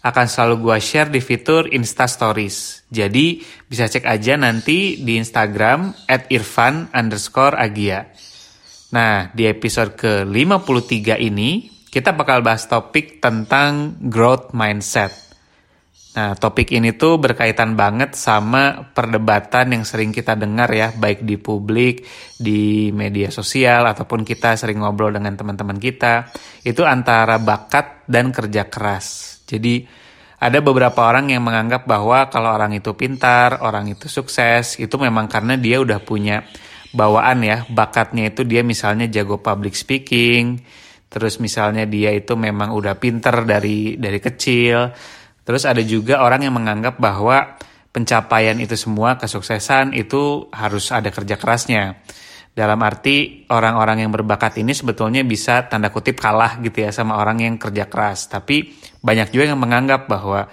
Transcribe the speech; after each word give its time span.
akan 0.00 0.26
selalu 0.26 0.54
gue 0.64 0.78
share 0.80 1.12
di 1.12 1.20
fitur 1.20 1.68
Insta 1.72 2.08
Stories. 2.08 2.88
Jadi 2.88 3.44
bisa 3.68 3.84
cek 3.84 4.08
aja 4.08 4.36
nanti 4.40 5.00
di 5.04 5.20
Instagram 5.20 6.08
at 6.08 6.32
irfan 6.32 6.88
underscore 6.96 7.56
agia. 7.60 8.08
Nah, 8.90 9.30
di 9.30 9.46
episode 9.46 9.94
ke-53 9.94 11.20
ini, 11.22 11.70
kita 11.86 12.10
bakal 12.10 12.42
bahas 12.42 12.66
topik 12.66 13.22
tentang 13.22 13.98
growth 14.10 14.50
mindset. 14.50 15.30
Nah, 16.10 16.34
topik 16.34 16.74
ini 16.74 16.90
tuh 16.98 17.22
berkaitan 17.22 17.78
banget 17.78 18.18
sama 18.18 18.90
perdebatan 18.90 19.78
yang 19.78 19.86
sering 19.86 20.10
kita 20.10 20.34
dengar 20.34 20.66
ya, 20.74 20.90
baik 20.90 21.22
di 21.22 21.38
publik, 21.38 22.02
di 22.34 22.90
media 22.90 23.30
sosial, 23.30 23.86
ataupun 23.86 24.26
kita 24.26 24.58
sering 24.58 24.82
ngobrol 24.82 25.14
dengan 25.14 25.38
teman-teman 25.38 25.78
kita. 25.78 26.34
Itu 26.66 26.82
antara 26.82 27.38
bakat 27.38 28.10
dan 28.10 28.34
kerja 28.34 28.66
keras. 28.66 29.38
Jadi, 29.50 29.82
ada 30.38 30.58
beberapa 30.62 31.10
orang 31.10 31.34
yang 31.34 31.42
menganggap 31.42 31.84
bahwa 31.84 32.30
kalau 32.30 32.54
orang 32.54 32.78
itu 32.78 32.94
pintar, 32.94 33.60
orang 33.66 33.90
itu 33.90 34.06
sukses, 34.06 34.78
itu 34.78 34.94
memang 34.94 35.26
karena 35.26 35.58
dia 35.58 35.82
udah 35.82 35.98
punya 36.00 36.46
bawaan 36.94 37.42
ya, 37.42 37.66
bakatnya 37.66 38.30
itu 38.30 38.46
dia 38.46 38.62
misalnya 38.62 39.10
jago 39.10 39.42
public 39.42 39.74
speaking, 39.74 40.62
terus 41.10 41.42
misalnya 41.42 41.84
dia 41.84 42.14
itu 42.14 42.38
memang 42.38 42.72
udah 42.72 42.94
pinter 42.96 43.42
dari 43.42 43.98
dari 43.98 44.18
kecil, 44.22 44.94
Terus 45.50 45.66
ada 45.66 45.82
juga 45.82 46.22
orang 46.22 46.46
yang 46.46 46.54
menganggap 46.54 47.02
bahwa 47.02 47.58
pencapaian 47.90 48.54
itu 48.62 48.78
semua 48.78 49.18
kesuksesan 49.18 49.98
itu 49.98 50.46
harus 50.54 50.94
ada 50.94 51.10
kerja 51.10 51.34
kerasnya. 51.34 51.98
Dalam 52.50 52.82
arti 52.82 53.46
orang-orang 53.46 54.04
yang 54.04 54.12
berbakat 54.12 54.58
ini 54.58 54.74
sebetulnya 54.74 55.22
bisa 55.22 55.70
tanda 55.70 55.88
kutip 55.94 56.18
kalah 56.18 56.58
gitu 56.60 56.82
ya 56.82 56.90
sama 56.90 57.16
orang 57.16 57.40
yang 57.40 57.54
kerja 57.56 57.86
keras. 57.86 58.26
Tapi 58.26 58.74
banyak 59.00 59.30
juga 59.30 59.54
yang 59.54 59.60
menganggap 59.62 60.10
bahwa 60.10 60.50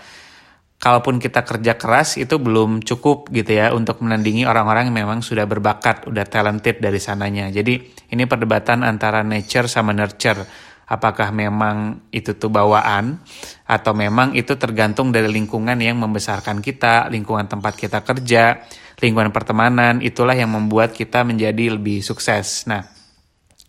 kalaupun 0.78 1.18
kita 1.18 1.42
kerja 1.42 1.74
keras 1.74 2.22
itu 2.22 2.38
belum 2.38 2.86
cukup 2.86 3.34
gitu 3.34 3.50
ya 3.50 3.74
untuk 3.74 4.06
menandingi 4.06 4.46
orang-orang 4.46 4.94
yang 4.94 5.10
memang 5.10 5.20
sudah 5.26 5.50
berbakat, 5.50 6.06
udah 6.06 6.26
talented 6.30 6.78
dari 6.78 7.02
sananya. 7.02 7.50
Jadi 7.50 7.82
ini 8.14 8.24
perdebatan 8.30 8.86
antara 8.86 9.26
nature 9.26 9.66
sama 9.66 9.92
nurture 9.92 10.46
apakah 10.88 11.36
memang 11.36 12.08
itu 12.16 12.34
tuh 12.40 12.48
bawaan 12.48 13.20
atau 13.68 13.92
memang 13.92 14.34
itu 14.40 14.56
tergantung 14.56 15.12
dari 15.12 15.28
lingkungan 15.28 15.76
yang 15.76 16.00
membesarkan 16.00 16.64
kita, 16.64 17.12
lingkungan 17.12 17.46
tempat 17.46 17.76
kita 17.76 18.02
kerja, 18.08 18.64
lingkungan 19.04 19.36
pertemanan, 19.36 20.00
itulah 20.00 20.34
yang 20.34 20.56
membuat 20.56 20.96
kita 20.96 21.28
menjadi 21.28 21.76
lebih 21.76 22.00
sukses. 22.00 22.64
Nah, 22.72 22.88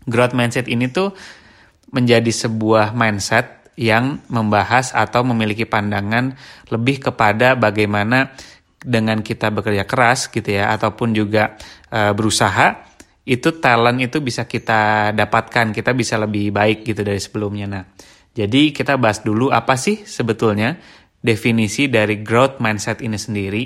growth 0.06 0.32
mindset 0.32 0.70
ini 0.70 0.86
tuh 0.88 1.12
menjadi 1.90 2.30
sebuah 2.30 2.94
mindset 2.94 3.58
yang 3.78 4.22
membahas 4.26 4.90
atau 4.90 5.22
memiliki 5.22 5.62
pandangan 5.62 6.34
lebih 6.70 7.10
kepada 7.10 7.54
bagaimana 7.54 8.34
dengan 8.78 9.22
kita 9.22 9.50
bekerja 9.50 9.86
keras 9.86 10.30
gitu 10.30 10.54
ya 10.54 10.70
ataupun 10.74 11.14
juga 11.14 11.58
e, 11.90 12.10
berusaha 12.14 12.87
itu 13.28 13.60
talent 13.60 14.00
itu 14.00 14.24
bisa 14.24 14.48
kita 14.48 15.12
dapatkan, 15.12 15.76
kita 15.76 15.92
bisa 15.92 16.16
lebih 16.16 16.48
baik 16.48 16.88
gitu 16.88 17.04
dari 17.04 17.20
sebelumnya. 17.20 17.66
Nah, 17.68 17.84
jadi 18.32 18.72
kita 18.72 18.96
bahas 18.96 19.20
dulu 19.20 19.52
apa 19.52 19.76
sih 19.76 20.08
sebetulnya 20.08 20.80
definisi 21.20 21.92
dari 21.92 22.24
growth 22.24 22.56
mindset 22.64 23.04
ini 23.04 23.20
sendiri. 23.20 23.64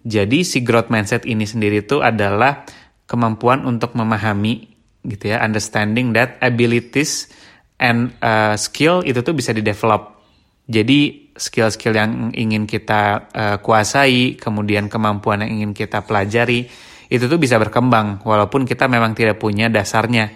Jadi 0.00 0.48
si 0.48 0.64
growth 0.64 0.88
mindset 0.88 1.28
ini 1.28 1.44
sendiri 1.44 1.84
itu 1.84 2.00
adalah 2.00 2.64
kemampuan 3.04 3.68
untuk 3.68 3.92
memahami 3.92 4.72
gitu 5.04 5.28
ya, 5.28 5.44
understanding 5.44 6.16
that 6.16 6.40
abilities 6.40 7.28
and 7.76 8.16
uh, 8.24 8.56
skill 8.56 9.04
itu 9.04 9.20
tuh 9.20 9.36
bisa 9.36 9.52
di 9.52 9.60
develop. 9.60 10.24
Jadi 10.70 11.32
skill-skill 11.36 11.94
yang 11.96 12.32
ingin 12.32 12.64
kita 12.64 13.28
uh, 13.32 13.56
kuasai, 13.60 14.40
kemudian 14.40 14.88
kemampuan 14.88 15.44
yang 15.44 15.50
ingin 15.60 15.72
kita 15.74 16.04
pelajari, 16.06 16.70
itu 17.10 17.26
tuh 17.26 17.36
bisa 17.42 17.58
berkembang 17.58 18.22
walaupun 18.22 18.62
kita 18.62 18.86
memang 18.86 19.18
tidak 19.18 19.42
punya 19.42 19.66
dasarnya 19.66 20.30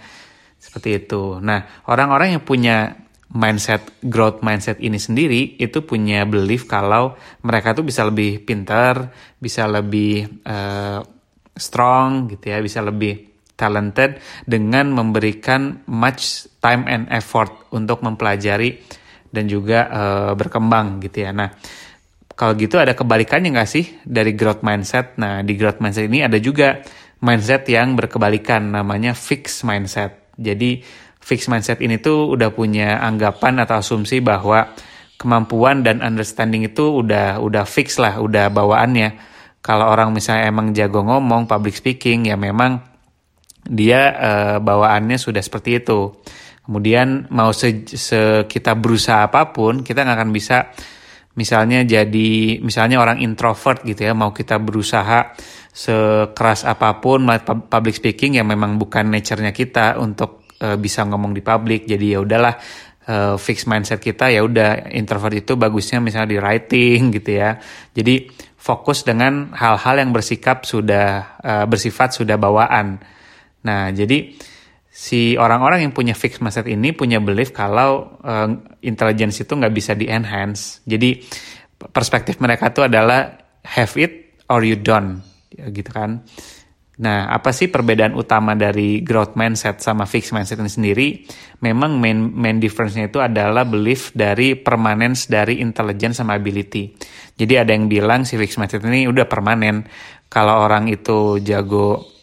seperti 0.59 1.07
itu. 1.07 1.39
Nah, 1.39 1.87
orang-orang 1.87 2.37
yang 2.37 2.43
punya 2.43 2.99
mindset 3.35 3.99
growth 4.03 4.43
mindset 4.47 4.79
ini 4.83 4.99
sendiri 4.99 5.59
itu 5.59 5.83
punya 5.83 6.27
belief 6.27 6.67
kalau 6.71 7.15
mereka 7.47 7.75
tuh 7.75 7.87
bisa 7.87 8.03
lebih 8.07 8.43
pintar, 8.43 9.15
bisa 9.39 9.71
lebih 9.71 10.43
uh, 10.47 10.99
strong 11.55 12.27
gitu 12.31 12.51
ya, 12.51 12.59
bisa 12.59 12.83
lebih 12.83 13.35
talented 13.55 14.19
dengan 14.43 14.91
memberikan 14.91 15.87
much 15.87 16.51
time 16.59 16.91
and 16.91 17.06
effort 17.15 17.71
untuk 17.71 18.03
mempelajari 18.03 18.83
dan 19.31 19.47
juga 19.47 19.79
uh, 19.91 20.33
berkembang 20.35 21.03
gitu 21.03 21.27
ya. 21.27 21.31
Nah, 21.31 21.51
kalau 22.34 22.59
gitu 22.59 22.83
ada 22.83 22.99
kebalikannya 22.99 23.55
nggak 23.55 23.71
sih 23.71 23.84
dari 24.03 24.34
growth 24.34 24.67
mindset? 24.67 25.15
Nah, 25.22 25.47
di 25.47 25.55
growth 25.55 25.78
mindset 25.78 26.11
ini 26.11 26.27
ada 26.27 26.39
juga 26.43 26.83
mindset 27.22 27.62
yang 27.71 27.95
berkebalikan 27.95 28.75
namanya 28.75 29.15
fixed 29.15 29.62
mindset. 29.62 30.34
Jadi 30.34 30.83
fixed 31.23 31.47
mindset 31.47 31.78
ini 31.78 32.03
tuh 32.03 32.34
udah 32.34 32.50
punya 32.50 32.99
anggapan 32.99 33.62
atau 33.62 33.78
asumsi 33.78 34.19
bahwa 34.19 34.75
kemampuan 35.15 35.87
dan 35.87 36.03
understanding 36.03 36.67
itu 36.67 37.00
udah 37.06 37.39
udah 37.39 37.65
fix 37.65 38.03
lah, 38.03 38.19
udah 38.19 38.50
bawaannya. 38.50 39.15
Kalau 39.65 39.89
orang 39.89 40.12
misalnya 40.12 40.50
emang 40.50 40.75
jago 40.77 41.00
ngomong, 41.00 41.49
public 41.49 41.78
speaking, 41.78 42.28
ya 42.28 42.37
memang 42.37 42.83
dia 43.65 44.12
uh, 44.12 44.56
bawaannya 44.61 45.17
sudah 45.17 45.41
seperti 45.41 45.81
itu. 45.81 46.12
Kemudian 46.67 47.31
mau 47.33 47.55
se, 47.55 47.89
se 47.89 48.44
kita 48.44 48.77
berusaha 48.77 49.25
apa 49.25 49.55
pun, 49.55 49.81
kita 49.81 50.05
nggak 50.05 50.19
akan 50.21 50.31
bisa 50.34 50.69
misalnya 51.34 51.83
jadi 51.83 52.62
misalnya 52.62 53.03
orang 53.03 53.19
introvert 53.19 53.83
gitu 53.83 54.06
ya 54.06 54.15
mau 54.15 54.31
kita 54.31 54.59
berusaha 54.62 55.34
sekeras 55.75 56.62
apa 56.62 57.03
pun 57.03 57.27
public 57.67 57.99
speaking 57.99 58.39
yang 58.39 58.47
memang 58.47 58.78
bukan 58.78 59.11
nature-nya 59.11 59.50
kita 59.50 59.99
untuk 59.99 60.47
uh, 60.62 60.78
bisa 60.78 61.03
ngomong 61.03 61.34
di 61.34 61.43
publik 61.43 61.91
jadi 61.91 62.06
ya 62.15 62.19
udahlah 62.23 62.55
uh, 63.09 63.34
fix 63.37 63.69
mindset 63.69 64.00
kita 64.00 64.33
ya 64.33 64.44
udah 64.44 64.93
introvert 64.93 65.34
itu 65.37 65.56
bagusnya 65.59 66.00
misalnya 66.00 66.31
di 66.31 66.39
writing 66.41 67.00
gitu 67.12 67.31
ya. 67.41 67.59
Jadi 67.93 68.31
fokus 68.55 69.05
dengan 69.05 69.53
hal-hal 69.53 70.00
yang 70.00 70.11
bersikap 70.15 70.65
sudah 70.65 71.37
uh, 71.41 71.65
bersifat 71.69 72.17
sudah 72.17 72.41
bawaan. 72.41 73.00
Nah 73.65 73.93
jadi 73.93 74.33
si 74.94 75.34
orang-orang 75.34 75.82
yang 75.82 75.91
punya 75.91 76.15
fixed 76.15 76.38
mindset 76.38 76.71
ini 76.71 76.94
punya 76.94 77.19
belief 77.19 77.50
kalau 77.50 78.15
uh, 78.22 78.47
intelligence 78.87 79.43
itu 79.43 79.50
nggak 79.50 79.75
bisa 79.75 79.99
di 79.99 80.06
enhance. 80.06 80.87
Jadi 80.87 81.19
perspektif 81.91 82.38
mereka 82.38 82.71
itu 82.71 82.87
adalah 82.87 83.34
have 83.66 83.91
it 83.99 84.38
or 84.47 84.62
you 84.62 84.78
don't, 84.78 85.19
ya, 85.50 85.66
gitu 85.75 85.91
kan. 85.91 86.22
Nah, 86.94 87.27
apa 87.27 87.50
sih 87.50 87.66
perbedaan 87.66 88.15
utama 88.15 88.55
dari 88.55 89.03
growth 89.03 89.34
mindset 89.34 89.82
sama 89.82 90.06
fixed 90.06 90.31
mindset 90.31 90.62
ini 90.62 90.71
sendiri? 90.71 91.09
Memang 91.59 91.99
main 91.99 92.31
main 92.31 92.62
difference-nya 92.62 93.11
itu 93.11 93.19
adalah 93.19 93.66
belief 93.66 94.15
dari 94.15 94.55
permanence 94.55 95.26
dari 95.26 95.59
intelligence 95.59 96.22
sama 96.22 96.38
ability. 96.38 96.94
Jadi 97.34 97.55
ada 97.59 97.75
yang 97.75 97.91
bilang 97.91 98.22
si 98.22 98.38
fixed 98.38 98.62
mindset 98.62 98.87
ini 98.87 99.11
udah 99.11 99.26
permanen. 99.26 99.82
Kalau 100.31 100.62
orang 100.62 100.87
itu 100.87 101.43
jago 101.43 102.13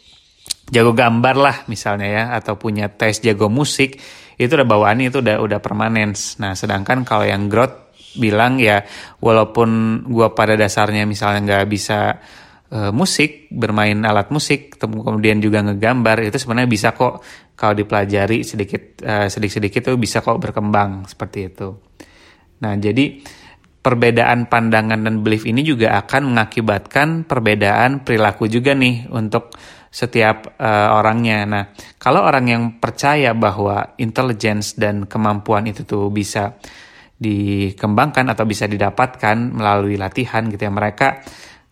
jago 0.69 0.93
gambar 0.93 1.35
lah 1.35 1.57
misalnya 1.65 2.07
ya 2.07 2.23
atau 2.37 2.59
punya 2.59 2.91
tes 2.91 3.23
jago 3.23 3.49
musik 3.49 3.97
itu 4.41 4.51
udah 4.57 4.67
bawaannya 4.67 5.13
itu 5.13 5.21
udah 5.21 5.37
udah 5.41 5.59
permanen. 5.61 6.17
Nah 6.41 6.57
sedangkan 6.57 7.05
kalau 7.05 7.25
yang 7.25 7.45
growth 7.45 7.93
bilang 8.17 8.57
ya 8.59 8.83
walaupun 9.21 10.01
gua 10.09 10.33
pada 10.33 10.57
dasarnya 10.57 11.07
misalnya 11.07 11.39
nggak 11.45 11.65
bisa 11.69 12.19
uh, 12.73 12.91
musik 12.91 13.47
bermain 13.53 13.95
alat 14.03 14.33
musik 14.33 14.75
kemudian 14.81 15.39
juga 15.39 15.63
ngegambar 15.63 16.27
itu 16.27 16.35
sebenarnya 16.41 16.69
bisa 16.71 16.89
kok 16.91 17.21
kalau 17.53 17.77
dipelajari 17.77 18.41
sedikit 18.41 19.05
uh, 19.05 19.29
sedikit-sedikit 19.29 19.93
tuh 19.93 19.97
bisa 20.01 20.25
kok 20.25 20.41
berkembang 20.41 21.05
seperti 21.05 21.39
itu. 21.53 21.69
Nah 22.65 22.73
jadi 22.75 23.21
perbedaan 23.81 24.45
pandangan 24.45 25.01
dan 25.01 25.25
belief 25.25 25.45
ini 25.49 25.65
juga 25.65 25.97
akan 26.01 26.33
mengakibatkan 26.33 27.25
perbedaan 27.25 28.05
perilaku 28.05 28.45
juga 28.45 28.77
nih 28.77 29.09
untuk 29.09 29.53
setiap 29.91 30.55
uh, 30.55 30.95
orangnya. 30.95 31.43
Nah, 31.43 31.63
kalau 31.99 32.23
orang 32.23 32.47
yang 32.47 32.63
percaya 32.79 33.35
bahwa 33.35 33.93
intelligence 33.99 34.79
dan 34.79 35.03
kemampuan 35.03 35.67
itu 35.67 35.83
tuh 35.83 36.07
bisa 36.07 36.55
dikembangkan 37.21 38.33
atau 38.33 38.49
bisa 38.49 38.65
didapatkan 38.65 39.38
melalui 39.53 39.93
latihan 39.99 40.49
gitu 40.49 40.65
ya 40.65 40.73
mereka 40.73 41.21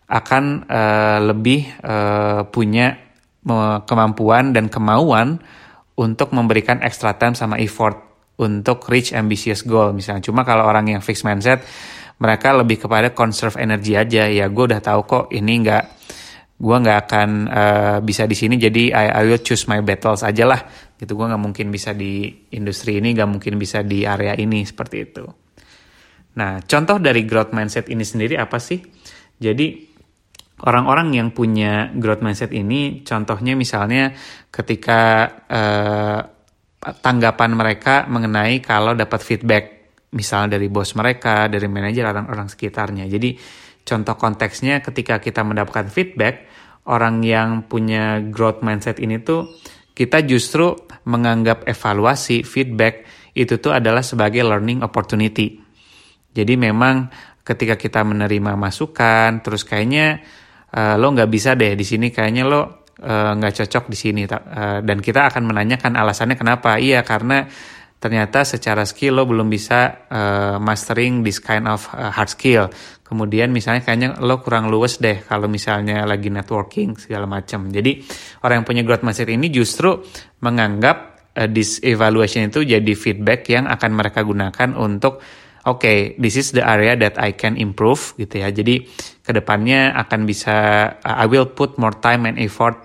akan 0.06 0.68
uh, 0.70 1.18
lebih 1.26 1.66
uh, 1.82 2.46
punya 2.46 3.10
kemampuan 3.88 4.52
dan 4.52 4.68
kemauan 4.68 5.40
untuk 5.96 6.36
memberikan 6.36 6.84
extra 6.84 7.16
time 7.16 7.32
sama 7.32 7.56
effort 7.56 7.96
untuk 8.36 8.84
reach 8.92 9.16
ambitious 9.16 9.64
goal 9.64 9.96
misalnya 9.96 10.28
cuma 10.28 10.44
kalau 10.44 10.68
orang 10.68 10.92
yang 10.92 11.00
fixed 11.00 11.24
mindset 11.24 11.64
mereka 12.20 12.52
lebih 12.52 12.84
kepada 12.84 13.16
conserve 13.16 13.56
energi 13.56 13.96
aja 13.96 14.28
ya 14.28 14.46
gue 14.52 14.64
udah 14.68 14.80
tahu 14.84 15.00
kok 15.08 15.24
ini 15.32 15.64
nggak 15.64 15.84
gue 16.60 16.76
nggak 16.76 16.98
akan 17.08 17.30
uh, 17.48 17.98
bisa 18.04 18.28
di 18.28 18.36
sini 18.36 18.60
jadi 18.60 18.92
I, 18.92 19.06
I 19.16 19.22
will 19.24 19.40
choose 19.40 19.64
my 19.64 19.80
battles 19.80 20.20
aja 20.20 20.44
lah. 20.44 20.60
Gitu 21.00 21.16
gue 21.16 21.26
nggak 21.26 21.40
mungkin 21.40 21.72
bisa 21.72 21.96
di 21.96 22.28
industri 22.52 23.00
ini 23.00 23.16
nggak 23.16 23.30
mungkin 23.32 23.56
bisa 23.56 23.80
di 23.80 24.04
area 24.04 24.36
ini 24.36 24.60
seperti 24.68 24.96
itu. 25.00 25.24
Nah 26.36 26.60
contoh 26.60 27.00
dari 27.00 27.24
growth 27.24 27.56
mindset 27.56 27.88
ini 27.88 28.04
sendiri 28.04 28.36
apa 28.36 28.60
sih? 28.60 28.76
Jadi 29.40 29.88
orang-orang 30.68 31.16
yang 31.16 31.32
punya 31.32 31.88
growth 31.96 32.20
mindset 32.20 32.52
ini 32.52 33.00
contohnya 33.08 33.56
misalnya 33.56 34.12
ketika 34.52 35.00
uh, 35.48 36.20
tanggapan 37.00 37.56
mereka 37.56 38.04
mengenai 38.04 38.60
kalau 38.60 38.92
dapat 38.92 39.24
feedback 39.24 39.64
misalnya 40.12 40.60
dari 40.60 40.68
bos 40.68 40.92
mereka 40.92 41.48
dari 41.48 41.64
manajer 41.72 42.04
orang-orang 42.04 42.52
sekitarnya. 42.52 43.08
Jadi 43.08 43.32
contoh 43.80 44.12
konteksnya 44.20 44.84
ketika 44.84 45.16
kita 45.16 45.40
mendapatkan 45.40 45.88
feedback 45.88 46.49
orang 46.90 47.22
yang 47.22 47.70
punya 47.70 48.18
growth 48.18 48.66
mindset 48.66 48.98
ini 48.98 49.22
tuh 49.22 49.46
kita 49.94 50.26
justru 50.26 50.74
menganggap 51.06 51.64
evaluasi 51.64 52.42
feedback 52.42 53.06
itu 53.32 53.62
tuh 53.62 53.70
adalah 53.70 54.02
sebagai 54.02 54.42
learning 54.42 54.82
opportunity. 54.82 55.60
Jadi 56.30 56.54
memang 56.58 57.06
ketika 57.46 57.78
kita 57.78 58.02
menerima 58.02 58.58
masukan, 58.58 59.42
terus 59.42 59.62
kayaknya 59.62 60.22
uh, 60.74 60.94
lo 60.98 61.14
nggak 61.14 61.30
bisa 61.30 61.54
deh 61.54 61.74
di 61.74 61.86
sini, 61.86 62.14
kayaknya 62.14 62.46
lo 62.46 62.86
eh, 63.00 63.32
nggak 63.34 63.52
uh, 63.54 63.56
cocok 63.64 63.84
di 63.90 63.96
sini, 63.96 64.22
uh, 64.28 64.84
dan 64.84 64.98
kita 65.00 65.32
akan 65.32 65.42
menanyakan 65.46 65.96
alasannya 65.98 66.36
kenapa. 66.36 66.76
Iya 66.78 67.02
karena 67.02 67.48
ternyata 68.00 68.48
secara 68.48 68.88
skill 68.88 69.20
lo 69.20 69.28
belum 69.28 69.52
bisa 69.52 70.08
uh, 70.08 70.56
mastering 70.56 71.20
this 71.20 71.36
kind 71.36 71.68
of 71.68 71.84
uh, 71.92 72.08
hard 72.08 72.32
skill. 72.32 72.72
Kemudian 73.04 73.52
misalnya 73.52 73.84
kayaknya 73.84 74.16
lo 74.24 74.40
kurang 74.40 74.72
luwes 74.72 74.96
deh 75.04 75.20
kalau 75.20 75.52
misalnya 75.52 76.08
lagi 76.08 76.32
networking 76.32 76.96
segala 76.96 77.28
macam. 77.28 77.68
Jadi 77.68 78.00
orang 78.40 78.64
yang 78.64 78.66
punya 78.66 78.82
growth 78.88 79.04
mindset 79.04 79.28
ini 79.28 79.52
justru 79.52 80.00
menganggap 80.40 81.28
uh, 81.36 81.44
this 81.44 81.76
evaluation 81.84 82.48
itu 82.48 82.64
jadi 82.64 82.92
feedback 82.96 83.44
yang 83.52 83.68
akan 83.68 83.90
mereka 83.92 84.24
gunakan 84.24 84.72
untuk 84.80 85.20
oke 85.68 85.84
okay, 85.84 86.16
this 86.16 86.40
is 86.40 86.56
the 86.56 86.64
area 86.64 86.96
that 86.96 87.20
I 87.20 87.36
can 87.36 87.60
improve 87.60 88.16
gitu 88.16 88.40
ya. 88.40 88.48
Jadi 88.48 88.88
ke 89.20 89.30
depannya 89.36 89.92
akan 89.92 90.24
bisa 90.24 90.56
I 91.04 91.28
will 91.28 91.52
put 91.52 91.76
more 91.76 92.00
time 92.00 92.24
and 92.24 92.40
effort 92.40 92.80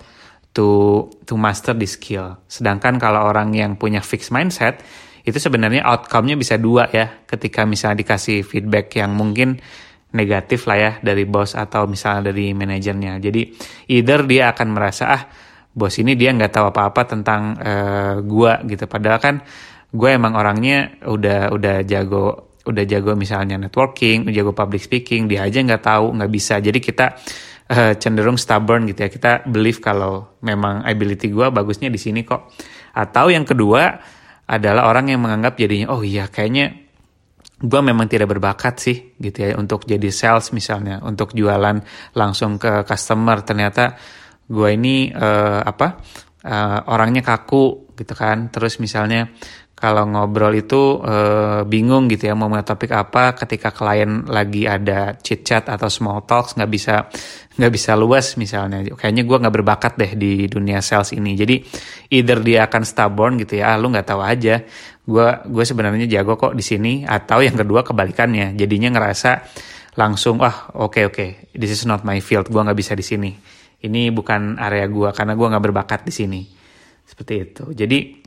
to 0.59 1.07
to 1.23 1.39
master 1.39 1.71
this 1.71 1.95
skill. 1.95 2.35
Sedangkan 2.51 3.00
kalau 3.00 3.31
orang 3.31 3.56
yang 3.56 3.79
punya 3.79 4.03
fixed 4.03 4.35
mindset 4.35 4.83
itu 5.25 5.38
sebenarnya 5.42 5.81
outcome-nya 5.81 6.38
bisa 6.38 6.56
dua 6.62 6.86
ya 6.94 7.25
ketika 7.25 7.66
misalnya 7.66 8.06
dikasih 8.06 8.45
feedback 8.45 8.94
yang 8.95 9.18
mungkin 9.18 9.57
negatif 10.13 10.69
lah 10.69 10.77
ya 10.77 10.92
dari 11.01 11.25
bos 11.25 11.57
atau 11.57 11.89
misalnya 11.89 12.31
dari 12.31 12.54
manajernya 12.54 13.19
jadi 13.19 13.42
either 13.89 14.24
dia 14.24 14.54
akan 14.54 14.68
merasa 14.72 15.04
ah 15.12 15.24
bos 15.75 15.98
ini 16.00 16.16
dia 16.16 16.31
nggak 16.31 16.54
tahu 16.56 16.72
apa-apa 16.72 17.01
tentang 17.04 17.57
uh, 17.60 18.16
gua 18.24 18.63
gitu 18.63 18.88
padahal 18.88 19.19
kan 19.19 19.36
gue 19.95 20.10
emang 20.12 20.36
orangnya 20.36 21.00
udah 21.07 21.56
udah 21.56 21.75
jago 21.88 22.56
udah 22.66 22.83
jago 22.83 23.13
misalnya 23.13 23.62
networking, 23.62 24.25
jago 24.33 24.51
public 24.51 24.81
speaking, 24.81 25.30
dia 25.30 25.45
aja 25.45 25.62
nggak 25.62 25.86
tahu, 25.86 26.18
nggak 26.18 26.31
bisa. 26.33 26.57
Jadi 26.57 26.81
kita 26.81 27.13
uh, 27.69 27.94
cenderung 27.95 28.42
stubborn 28.42 28.89
gitu 28.89 29.06
ya. 29.06 29.10
Kita 29.13 29.31
believe 29.45 29.77
kalau 29.80 30.42
memang 30.42 30.81
ability 30.81 31.30
gue 31.30 31.48
bagusnya 31.54 31.94
di 31.94 32.01
sini 32.01 32.25
kok. 32.25 32.50
Atau 32.98 33.30
yang 33.30 33.45
kedua, 33.45 34.01
adalah 34.45 34.89
orang 34.89 35.09
yang 35.09 35.21
menganggap 35.25 35.57
jadinya 35.57 35.89
oh 35.89 36.06
iya 36.06 36.30
kayaknya 36.30 36.86
gue 37.56 37.81
memang 37.81 38.12
tidak 38.12 38.36
berbakat 38.36 38.75
sih 38.77 38.97
gitu 39.15 39.47
ya 39.47 39.56
untuk 39.56 39.88
jadi 39.88 40.12
sales 40.12 40.51
misalnya 40.51 41.00
untuk 41.01 41.31
jualan 41.31 41.80
langsung 42.12 42.59
ke 42.59 42.83
customer. 42.83 43.42
Ternyata 43.47 43.95
gue 44.45 44.69
ini 44.75 45.09
uh, 45.09 45.63
apa 45.63 45.88
uh, 46.44 46.80
orangnya 46.92 47.24
kaku 47.24 47.95
gitu 47.95 48.12
kan. 48.12 48.51
Terus 48.51 48.77
misalnya 48.83 49.31
kalau 49.75 50.07
ngobrol 50.07 50.56
itu 50.56 51.04
e, 51.04 51.16
bingung 51.68 52.07
gitu 52.07 52.31
ya 52.31 52.33
mau 52.33 52.48
mulai 52.48 52.63
topik 52.63 52.95
apa 52.95 53.36
ketika 53.36 53.75
klien 53.75 54.24
lagi 54.24 54.63
ada 54.63 55.19
chit 55.19 55.44
chat 55.44 55.68
atau 55.68 55.92
small 55.92 56.24
talks 56.24 56.56
nggak 56.56 56.72
bisa 56.72 57.12
nggak 57.60 57.72
bisa 57.75 57.92
luas 58.00 58.39
misalnya. 58.39 58.88
Kayaknya 58.95 59.24
gue 59.27 59.38
nggak 59.44 59.56
berbakat 59.60 59.94
deh 60.00 60.12
di 60.16 60.48
dunia 60.48 60.80
sales 60.80 61.12
ini. 61.12 61.36
Jadi 61.36 61.60
either 62.16 62.39
dia 62.39 62.72
akan 62.72 62.88
stubborn 62.88 63.36
gitu 63.36 63.60
ya 63.60 63.75
ah, 63.75 63.77
lu 63.80 63.92
nggak 63.92 64.07
tahu 64.07 64.24
aja 64.24 64.63
gue 65.06 65.27
gue 65.45 65.63
sebenarnya 65.68 66.10
jago 66.10 66.33
kok 66.33 66.57
di 66.57 66.66
sini 66.66 67.04
atau 67.04 67.44
yang 67.44 67.60
kedua 67.60 67.83
kebalikannya. 67.83 68.56
Jadinya 68.56 68.95
ngerasa 68.95 69.44
langsung 70.00 70.39
wah 70.39 70.72
oke 70.72 70.88
okay, 70.88 71.04
oke 71.04 71.16
okay, 71.19 71.30
this 71.51 71.72
is 71.72 71.83
not 71.83 72.07
my 72.07 72.24
field 72.24 72.48
gue 72.48 72.62
nggak 72.63 72.80
bisa 72.80 72.95
di 72.95 73.04
sini. 73.04 73.31
Ini 73.83 74.07
bukan 74.16 74.56
area 74.56 74.88
gue 74.88 75.12
karena 75.12 75.36
gue 75.36 75.48
nggak 75.51 75.63
berbakat 75.68 76.01
di 76.07 76.16
sini. 76.16 76.42
Seperti 77.04 77.33
itu. 77.38 77.63
Jadi 77.75 78.25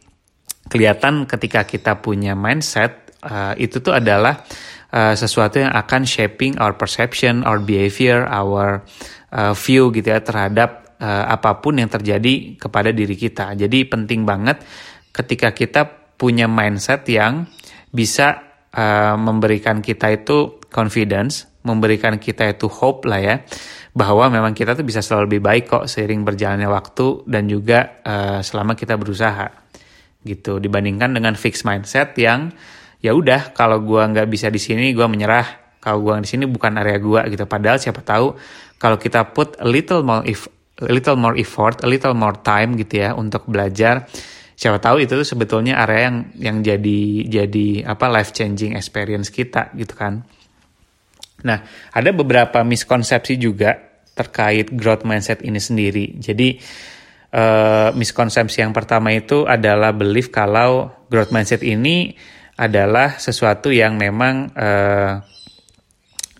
kelihatan 0.66 1.30
ketika 1.30 1.62
kita 1.62 2.02
punya 2.02 2.34
mindset 2.34 3.14
uh, 3.22 3.54
itu 3.54 3.78
tuh 3.78 3.94
adalah 3.94 4.42
uh, 4.92 5.14
sesuatu 5.14 5.62
yang 5.62 5.72
akan 5.72 6.02
shaping 6.04 6.58
our 6.58 6.74
perception, 6.74 7.46
our 7.46 7.62
behavior, 7.62 8.26
our 8.28 8.82
uh, 9.32 9.54
view 9.54 9.94
gitu 9.94 10.10
ya 10.10 10.20
terhadap 10.20 10.98
uh, 10.98 11.24
apa 11.30 11.62
pun 11.62 11.78
yang 11.78 11.88
terjadi 11.88 12.58
kepada 12.58 12.92
diri 12.92 13.14
kita. 13.14 13.54
Jadi 13.54 13.86
penting 13.88 14.26
banget 14.26 14.60
ketika 15.14 15.54
kita 15.54 16.14
punya 16.18 16.50
mindset 16.50 17.06
yang 17.08 17.46
bisa 17.88 18.42
uh, 18.74 19.16
memberikan 19.16 19.80
kita 19.80 20.12
itu 20.12 20.60
confidence, 20.68 21.48
memberikan 21.64 22.20
kita 22.20 22.50
itu 22.50 22.68
hope 22.68 23.08
lah 23.08 23.20
ya 23.20 23.36
bahwa 23.96 24.30
memang 24.30 24.54
kita 24.54 24.78
tuh 24.78 24.86
bisa 24.86 25.02
selalu 25.02 25.36
lebih 25.36 25.42
baik 25.42 25.64
kok 25.66 25.84
seiring 25.90 26.22
berjalannya 26.22 26.70
waktu 26.70 27.26
dan 27.26 27.50
juga 27.50 27.98
uh, 28.06 28.38
selama 28.44 28.78
kita 28.78 28.94
berusaha 28.94 29.46
gitu 30.28 30.60
dibandingkan 30.60 31.16
dengan 31.16 31.32
fixed 31.32 31.64
mindset 31.64 32.12
yang 32.20 32.52
ya 33.00 33.16
udah 33.16 33.56
kalau 33.56 33.80
gua 33.80 34.04
nggak 34.12 34.28
bisa 34.28 34.52
di 34.52 34.60
sini 34.60 34.92
gua 34.92 35.08
menyerah. 35.08 35.80
Kalau 35.80 36.04
gua 36.04 36.20
di 36.20 36.28
sini 36.28 36.44
bukan 36.44 36.76
area 36.76 37.00
gua 37.00 37.24
gitu. 37.32 37.48
Padahal 37.48 37.80
siapa 37.80 38.04
tahu 38.04 38.36
kalau 38.76 39.00
kita 39.00 39.32
put 39.32 39.56
a 39.56 39.66
little 39.66 40.04
more 40.04 40.22
if 40.28 40.46
a 40.78 40.92
little 40.92 41.18
more 41.18 41.34
effort 41.34 41.82
a 41.82 41.88
little 41.90 42.14
more 42.14 42.38
time 42.38 42.78
gitu 42.78 43.02
ya 43.02 43.10
untuk 43.18 43.50
belajar 43.50 44.06
siapa 44.58 44.78
tahu 44.82 45.06
itu 45.06 45.14
tuh 45.14 45.26
sebetulnya 45.26 45.78
area 45.78 46.10
yang 46.10 46.16
yang 46.34 46.56
jadi 46.62 47.00
jadi 47.26 47.66
apa 47.86 48.06
life 48.10 48.34
changing 48.34 48.74
experience 48.74 49.30
kita 49.30 49.70
gitu 49.74 49.94
kan. 49.94 50.26
Nah 51.46 51.62
ada 51.94 52.10
beberapa 52.10 52.62
miskonsepsi 52.66 53.38
juga 53.38 53.78
terkait 54.18 54.74
growth 54.74 55.06
mindset 55.06 55.46
ini 55.46 55.62
sendiri. 55.62 56.18
Jadi 56.18 56.58
uh, 57.32 57.90
miskonsepsi 57.92 58.64
yang 58.64 58.72
pertama 58.72 59.12
itu 59.12 59.44
adalah 59.44 59.92
belief 59.92 60.32
kalau 60.32 60.92
growth 61.08 61.32
mindset 61.32 61.64
ini 61.64 62.14
adalah 62.58 63.16
sesuatu 63.22 63.70
yang 63.70 63.94
memang 63.94 64.50
uh, 64.58 65.12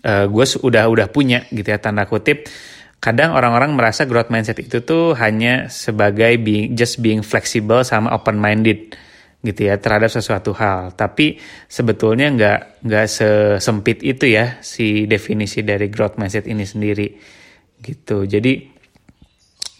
uh, 0.03 0.25
gue 0.27 0.45
udah 0.59 0.85
udah 0.91 1.07
punya 1.11 1.47
gitu 1.51 1.67
ya 1.69 1.79
tanda 1.79 2.05
kutip. 2.09 2.47
Kadang 2.99 3.31
orang-orang 3.31 3.79
merasa 3.79 4.03
growth 4.03 4.27
mindset 4.27 4.59
itu 4.59 4.83
tuh 4.83 5.15
hanya 5.15 5.71
sebagai 5.71 6.35
being, 6.35 6.75
just 6.75 6.99
being 6.99 7.23
flexible 7.23 7.79
sama 7.87 8.11
open 8.11 8.35
minded 8.35 8.99
gitu 9.39 9.71
ya 9.71 9.79
terhadap 9.79 10.11
sesuatu 10.11 10.51
hal. 10.51 10.91
Tapi 10.99 11.39
sebetulnya 11.71 12.27
nggak 12.27 12.83
nggak 12.83 13.05
sesempit 13.07 14.03
itu 14.03 14.27
ya 14.27 14.59
si 14.59 15.07
definisi 15.07 15.63
dari 15.63 15.87
growth 15.87 16.19
mindset 16.19 16.43
ini 16.51 16.67
sendiri 16.67 17.07
gitu. 17.79 18.27
Jadi 18.27 18.67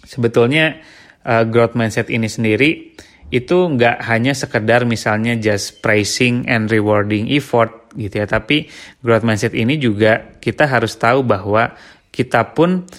sebetulnya 0.07 0.79
uh, 1.25 1.43
growth 1.47 1.73
mindset 1.73 2.07
ini 2.11 2.27
sendiri 2.27 2.95
itu 3.29 3.57
nggak 3.57 4.01
hanya 4.09 4.33
sekedar 4.33 4.89
misalnya 4.89 5.37
just 5.37 5.85
praising 5.85 6.49
and 6.49 6.73
rewarding 6.73 7.29
effort 7.29 7.93
gitu 7.93 8.21
ya 8.21 8.27
tapi 8.29 8.69
growth 9.01 9.25
mindset 9.25 9.53
ini 9.53 9.77
juga 9.77 10.37
kita 10.41 10.65
harus 10.65 10.97
tahu 10.97 11.21
bahwa 11.21 11.77
kita 12.09 12.57
pun 12.57 12.89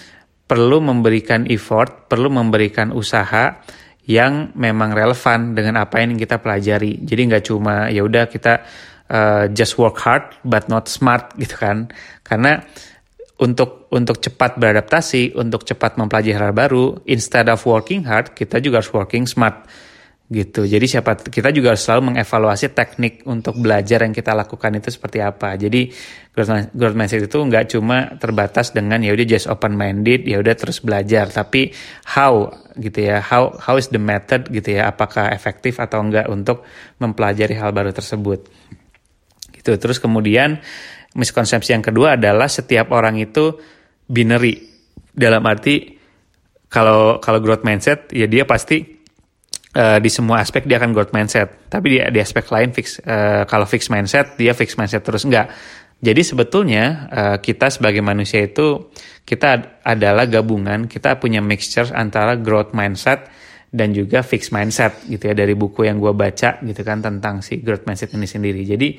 perlu 0.47 0.83
memberikan 0.83 1.47
effort 1.47 2.07
perlu 2.11 2.31
memberikan 2.31 2.91
usaha 2.95 3.59
yang 4.09 4.51
memang 4.57 4.91
relevan 4.91 5.53
dengan 5.53 5.85
apa 5.85 6.01
yang 6.01 6.17
kita 6.17 6.41
pelajari. 6.41 6.99
Jadi 7.05 7.21
nggak 7.31 7.45
cuma 7.45 7.87
ya 7.87 8.01
udah 8.01 8.25
kita 8.27 8.65
uh, 9.07 9.45
just 9.53 9.77
work 9.77 10.01
hard 10.01 10.35
but 10.41 10.65
not 10.67 10.89
smart 10.89 11.31
gitu 11.37 11.55
kan. 11.55 11.87
Karena 12.25 12.59
untuk 13.41 13.89
untuk 13.89 14.21
cepat 14.21 14.61
beradaptasi, 14.61 15.33
untuk 15.33 15.65
cepat 15.65 15.97
mempelajari 15.97 16.37
hal 16.37 16.53
baru, 16.53 17.01
instead 17.09 17.49
of 17.49 17.59
working 17.65 18.05
hard, 18.05 18.37
kita 18.37 18.61
juga 18.61 18.79
harus 18.79 18.93
working 18.93 19.25
smart. 19.25 19.65
gitu. 20.31 20.63
Jadi 20.63 20.87
siapa 20.87 21.19
kita 21.19 21.51
juga 21.51 21.75
harus 21.75 21.83
selalu 21.83 22.15
mengevaluasi 22.15 22.71
teknik 22.71 23.27
untuk 23.27 23.59
belajar 23.59 24.07
yang 24.07 24.15
kita 24.15 24.31
lakukan 24.31 24.79
itu 24.79 24.87
seperti 24.87 25.19
apa. 25.19 25.59
Jadi 25.59 25.91
growth, 26.31 26.95
mindset 26.95 27.27
itu 27.27 27.35
nggak 27.35 27.75
cuma 27.75 28.15
terbatas 28.15 28.71
dengan 28.71 29.03
ya 29.03 29.11
udah 29.11 29.27
just 29.27 29.51
open 29.51 29.75
minded, 29.75 30.23
ya 30.23 30.39
udah 30.39 30.55
terus 30.55 30.79
belajar, 30.79 31.27
tapi 31.27 31.75
how 32.15 32.47
gitu 32.79 33.11
ya, 33.11 33.19
how 33.19 33.51
how 33.59 33.75
is 33.75 33.91
the 33.91 33.99
method 33.99 34.47
gitu 34.47 34.79
ya, 34.79 34.87
apakah 34.87 35.35
efektif 35.35 35.83
atau 35.83 35.99
enggak 35.99 36.31
untuk 36.31 36.63
mempelajari 37.03 37.59
hal 37.59 37.75
baru 37.75 37.91
tersebut. 37.91 38.47
Gitu. 39.51 39.71
Terus 39.75 39.99
kemudian 39.99 40.63
miskonsepsi 41.15 41.75
yang 41.75 41.83
kedua 41.83 42.15
adalah 42.15 42.47
setiap 42.47 42.91
orang 42.95 43.19
itu 43.19 43.55
binary 44.07 44.63
dalam 45.11 45.43
arti 45.43 45.99
kalau 46.71 47.19
kalau 47.19 47.43
growth 47.43 47.67
mindset 47.67 48.07
ya 48.15 48.31
dia 48.31 48.47
pasti 48.47 48.79
uh, 49.75 49.99
di 49.99 50.09
semua 50.11 50.39
aspek 50.39 50.63
dia 50.63 50.79
akan 50.79 50.95
growth 50.95 51.11
mindset. 51.11 51.67
Tapi 51.67 51.85
di, 51.91 51.97
di 51.99 52.19
aspek 52.23 52.47
lain 52.47 52.71
fix 52.71 52.99
uh, 53.03 53.43
kalau 53.43 53.67
fix 53.67 53.91
mindset 53.91 54.39
dia 54.39 54.55
fix 54.55 54.79
mindset 54.79 55.03
terus 55.03 55.27
enggak. 55.27 55.51
Jadi 56.01 56.21
sebetulnya 56.25 56.83
uh, 57.13 57.37
kita 57.37 57.69
sebagai 57.69 58.01
manusia 58.01 58.41
itu 58.41 58.89
kita 59.21 59.83
adalah 59.85 60.25
gabungan, 60.25 60.89
kita 60.89 61.21
punya 61.21 61.45
mixture 61.45 61.93
antara 61.93 62.33
growth 62.41 62.73
mindset 62.73 63.29
dan 63.69 63.93
juga 63.93 64.25
fix 64.25 64.49
mindset 64.49 65.05
gitu 65.07 65.29
ya 65.29 65.35
dari 65.37 65.53
buku 65.53 65.85
yang 65.87 66.01
gue 66.01 66.11
baca 66.11 66.59
gitu 66.59 66.81
kan 66.81 66.99
tentang 66.99 67.39
si 67.45 67.61
growth 67.61 67.85
mindset 67.85 68.11
ini 68.17 68.25
sendiri. 68.25 68.65
Jadi 68.65 68.97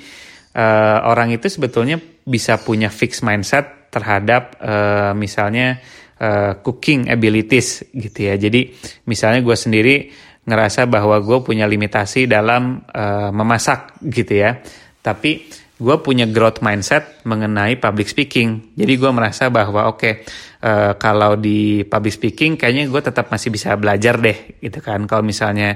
uh, 0.57 0.99
orang 1.09 1.33
itu 1.35 1.49
sebetulnya 1.49 2.01
bisa 2.23 2.61
punya 2.61 2.89
fix 2.89 3.21
mindset 3.25 3.91
terhadap 3.93 4.57
uh, 4.63 5.13
misalnya 5.13 5.81
uh, 6.23 6.57
cooking 6.63 7.13
abilities 7.13 7.85
gitu 7.93 8.33
ya. 8.33 8.35
Jadi 8.41 8.73
misalnya 9.05 9.45
gue 9.45 9.57
sendiri 9.57 9.97
ngerasa 10.43 10.91
bahwa 10.91 11.23
gue 11.23 11.39
punya 11.45 11.69
limitasi 11.69 12.27
dalam 12.27 12.83
uh, 12.89 13.31
memasak 13.31 14.01
gitu 14.03 14.41
ya. 14.43 14.59
Tapi 15.03 15.63
gue 15.83 15.97
punya 15.99 16.31
growth 16.31 16.63
mindset 16.63 17.27
mengenai 17.27 17.75
public 17.77 18.07
speaking. 18.07 18.73
Jadi 18.79 18.93
gue 18.97 19.11
merasa 19.11 19.51
bahwa 19.51 19.91
oke 19.91 19.99
okay, 19.99 20.15
uh, 20.63 20.95
kalau 20.95 21.35
di 21.35 21.83
public 21.83 22.15
speaking 22.15 22.55
kayaknya 22.55 22.87
gue 22.87 23.03
tetap 23.03 23.27
masih 23.29 23.51
bisa 23.51 23.75
belajar 23.75 24.17
deh 24.23 24.63
gitu 24.63 24.79
kan. 24.79 25.03
Kalau 25.11 25.27
misalnya 25.27 25.75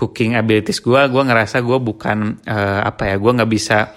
cooking 0.00 0.32
abilities 0.40 0.80
gue, 0.80 1.00
gue 1.12 1.22
ngerasa 1.28 1.60
gue 1.60 1.76
bukan 1.76 2.40
uh, 2.48 2.80
apa 2.88 3.12
ya, 3.12 3.16
gue 3.20 3.32
nggak 3.36 3.50
bisa 3.52 3.92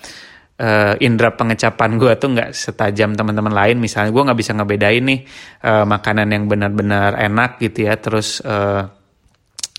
uh, 0.59 0.93
indera 0.99 1.31
pengecapan 1.31 1.95
gue 1.95 2.11
tuh 2.19 2.29
nggak 2.35 2.51
setajam 2.51 3.15
teman-teman 3.15 3.55
lain. 3.55 3.79
Misalnya 3.79 4.11
gue 4.11 4.23
nggak 4.27 4.39
bisa 4.43 4.51
ngebedain 4.51 5.03
nih 5.07 5.19
uh, 5.63 5.87
makanan 5.87 6.27
yang 6.27 6.43
benar-benar 6.51 7.15
enak 7.15 7.63
gitu 7.63 7.87
ya, 7.87 7.95
terus 7.95 8.43
uh, 8.43 8.83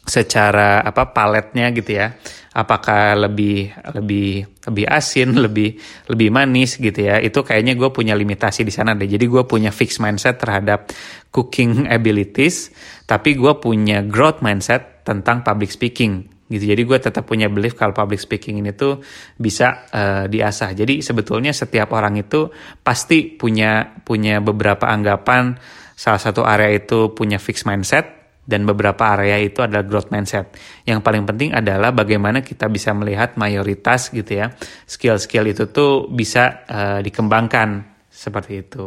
secara 0.05 0.85
apa 0.85 1.11
paletnya 1.11 1.73
gitu 1.73 1.97
ya. 1.97 2.15
Apakah 2.55 3.19
lebih 3.19 3.75
lebih 3.99 4.47
lebih 4.71 4.87
asin 4.87 5.35
lebih 5.45 5.81
lebih 6.13 6.29
manis 6.31 6.77
gitu 6.77 7.01
ya. 7.09 7.19
Itu 7.19 7.43
kayaknya 7.43 7.75
gue 7.75 7.91
punya 7.91 8.15
limitasi 8.15 8.63
di 8.63 8.73
sana 8.73 8.93
deh. 8.95 9.09
Jadi 9.09 9.25
gue 9.27 9.43
punya 9.49 9.73
fixed 9.73 9.99
mindset 9.99 10.39
terhadap 10.39 10.93
cooking 11.35 11.91
abilities 11.91 12.71
tapi 13.05 13.35
gue 13.35 13.59
punya 13.59 14.05
growth 14.07 14.41
mindset 14.45 15.03
tentang 15.05 15.43
public 15.43 15.73
speaking 15.73 16.31
gitu. 16.49 16.65
Jadi 16.71 16.83
gue 16.85 16.99
tetap 17.01 17.25
punya 17.25 17.49
belief 17.49 17.75
kalau 17.75 17.97
public 17.97 18.21
speaking 18.21 18.61
ini 18.61 18.77
tuh 18.77 19.01
bisa 19.41 19.89
uh, 19.91 20.25
diasah. 20.29 20.77
Jadi 20.77 21.01
sebetulnya 21.01 21.51
setiap 21.51 21.91
orang 21.97 22.21
itu 22.21 22.53
pasti 22.85 23.35
punya 23.35 23.99
punya 24.05 24.39
beberapa 24.45 24.87
anggapan. 24.87 25.57
Salah 25.95 26.19
satu 26.19 26.43
area 26.43 26.75
itu 26.75 27.15
punya 27.15 27.39
fixed 27.39 27.67
mindset 27.71 28.24
dan 28.45 28.69
beberapa 28.69 29.17
area 29.17 29.41
itu 29.41 29.65
adalah 29.65 29.85
growth 29.85 30.13
mindset. 30.13 30.53
Yang 30.85 31.01
paling 31.01 31.25
penting 31.25 31.51
adalah 31.57 31.91
bagaimana 31.97 32.45
kita 32.45 32.69
bisa 32.69 32.93
melihat 32.93 33.41
mayoritas 33.41 34.13
gitu 34.13 34.45
ya. 34.45 34.53
Skill-skill 34.85 35.49
itu 35.49 35.65
tuh 35.73 36.09
bisa 36.13 36.65
uh, 36.69 37.01
dikembangkan 37.01 37.89
seperti 38.13 38.53
itu. 38.61 38.85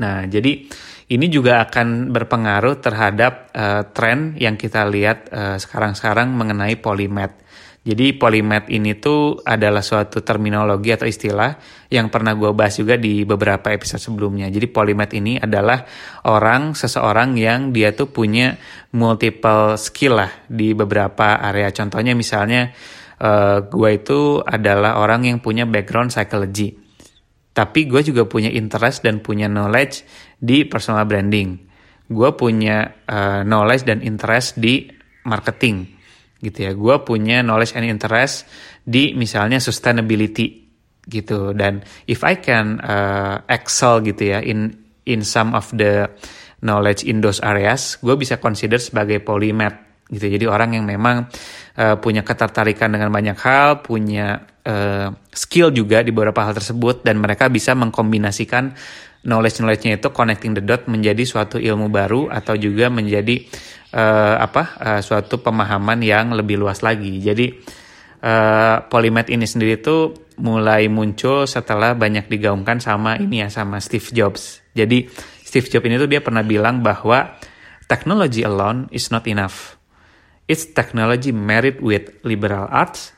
Nah, 0.00 0.24
jadi 0.26 0.66
ini 1.12 1.26
juga 1.28 1.68
akan 1.68 2.08
berpengaruh 2.08 2.80
terhadap 2.80 3.52
uh, 3.52 3.84
tren 3.92 4.32
yang 4.40 4.56
kita 4.56 4.88
lihat 4.88 5.28
uh, 5.28 5.56
sekarang-sekarang 5.60 6.32
mengenai 6.32 6.80
polymath. 6.80 7.41
Jadi 7.82 8.14
polymath 8.14 8.70
ini 8.70 8.94
tuh 8.94 9.42
adalah 9.42 9.82
suatu 9.82 10.22
terminologi 10.22 10.94
atau 10.94 11.02
istilah 11.02 11.58
yang 11.90 12.14
pernah 12.14 12.38
gue 12.38 12.54
bahas 12.54 12.78
juga 12.78 12.94
di 12.94 13.26
beberapa 13.26 13.74
episode 13.74 13.98
sebelumnya. 13.98 14.46
Jadi 14.54 14.70
polymath 14.70 15.10
ini 15.18 15.34
adalah 15.34 15.82
orang, 16.30 16.78
seseorang 16.78 17.34
yang 17.34 17.74
dia 17.74 17.90
tuh 17.90 18.06
punya 18.14 18.54
multiple 18.94 19.74
skill 19.74 20.22
lah 20.22 20.30
di 20.46 20.78
beberapa 20.78 21.42
area. 21.42 21.74
Contohnya 21.74 22.14
misalnya 22.14 22.70
uh, 23.18 23.26
eh, 23.26 23.58
gue 23.66 23.90
itu 23.98 24.38
adalah 24.38 25.02
orang 25.02 25.26
yang 25.26 25.42
punya 25.42 25.66
background 25.66 26.14
psychology. 26.14 26.78
Tapi 27.50 27.90
gue 27.90 28.06
juga 28.06 28.30
punya 28.30 28.48
interest 28.48 29.02
dan 29.02 29.18
punya 29.18 29.50
knowledge 29.50 30.06
di 30.38 30.62
personal 30.70 31.02
branding. 31.10 31.58
Gue 32.06 32.30
punya 32.38 32.94
uh, 33.10 33.42
knowledge 33.42 33.90
dan 33.90 34.06
interest 34.06 34.54
di 34.62 34.86
marketing 35.26 35.91
gitu 36.42 36.58
ya. 36.66 36.74
Gue 36.74 37.00
punya 37.06 37.40
knowledge 37.40 37.78
and 37.78 37.86
interest 37.86 38.50
di 38.82 39.14
misalnya 39.14 39.62
sustainability 39.62 40.60
gitu 41.02 41.50
dan 41.54 41.82
if 42.06 42.22
I 42.22 42.38
can 42.38 42.78
uh, 42.78 43.42
excel 43.50 44.02
gitu 44.06 44.34
ya 44.34 44.38
in 44.38 44.70
in 45.02 45.26
some 45.26 45.54
of 45.54 45.70
the 45.74 46.06
knowledge 46.62 47.02
in 47.02 47.18
those 47.18 47.42
areas, 47.42 47.98
gue 47.98 48.14
bisa 48.14 48.38
consider 48.38 48.78
sebagai 48.78 49.18
polymath 49.18 50.06
gitu. 50.06 50.30
Jadi 50.30 50.44
orang 50.46 50.78
yang 50.78 50.86
memang 50.86 51.26
uh, 51.78 51.96
punya 51.98 52.22
ketertarikan 52.22 52.94
dengan 52.94 53.10
banyak 53.10 53.34
hal, 53.34 53.82
punya 53.82 54.46
uh, 54.62 55.10
skill 55.34 55.74
juga 55.74 56.06
di 56.06 56.14
beberapa 56.14 56.46
hal 56.46 56.54
tersebut 56.54 57.02
dan 57.02 57.18
mereka 57.18 57.50
bisa 57.50 57.74
mengkombinasikan 57.74 58.70
knowledge-knowledge-nya 59.22 60.02
itu 60.02 60.08
connecting 60.10 60.52
the 60.58 60.62
dot 60.62 60.90
menjadi 60.90 61.22
suatu 61.22 61.58
ilmu 61.62 61.88
baru 61.88 62.30
atau 62.30 62.58
juga 62.58 62.90
menjadi 62.90 63.46
uh, 63.94 64.42
apa 64.42 64.62
uh, 64.82 65.00
suatu 65.00 65.38
pemahaman 65.38 66.02
yang 66.02 66.34
lebih 66.34 66.58
luas 66.58 66.82
lagi. 66.82 67.22
Jadi 67.22 67.54
uh, 68.22 68.82
polymath 68.90 69.30
ini 69.30 69.46
sendiri 69.46 69.78
tuh 69.78 70.14
mulai 70.42 70.90
muncul 70.90 71.46
setelah 71.46 71.94
banyak 71.94 72.26
digaungkan 72.26 72.82
sama 72.82 73.14
ini 73.20 73.46
ya 73.46 73.48
sama 73.52 73.78
Steve 73.78 74.06
Jobs. 74.10 74.64
Jadi 74.74 75.06
Steve 75.44 75.68
Jobs 75.70 75.86
ini 75.86 75.96
tuh 76.00 76.10
dia 76.10 76.18
pernah 76.18 76.42
bilang 76.42 76.82
bahwa 76.82 77.38
technology 77.86 78.42
alone 78.42 78.90
is 78.90 79.12
not 79.14 79.28
enough. 79.30 79.78
It's 80.50 80.66
technology 80.66 81.30
married 81.30 81.78
with 81.78 82.10
liberal 82.26 82.66
arts, 82.66 83.14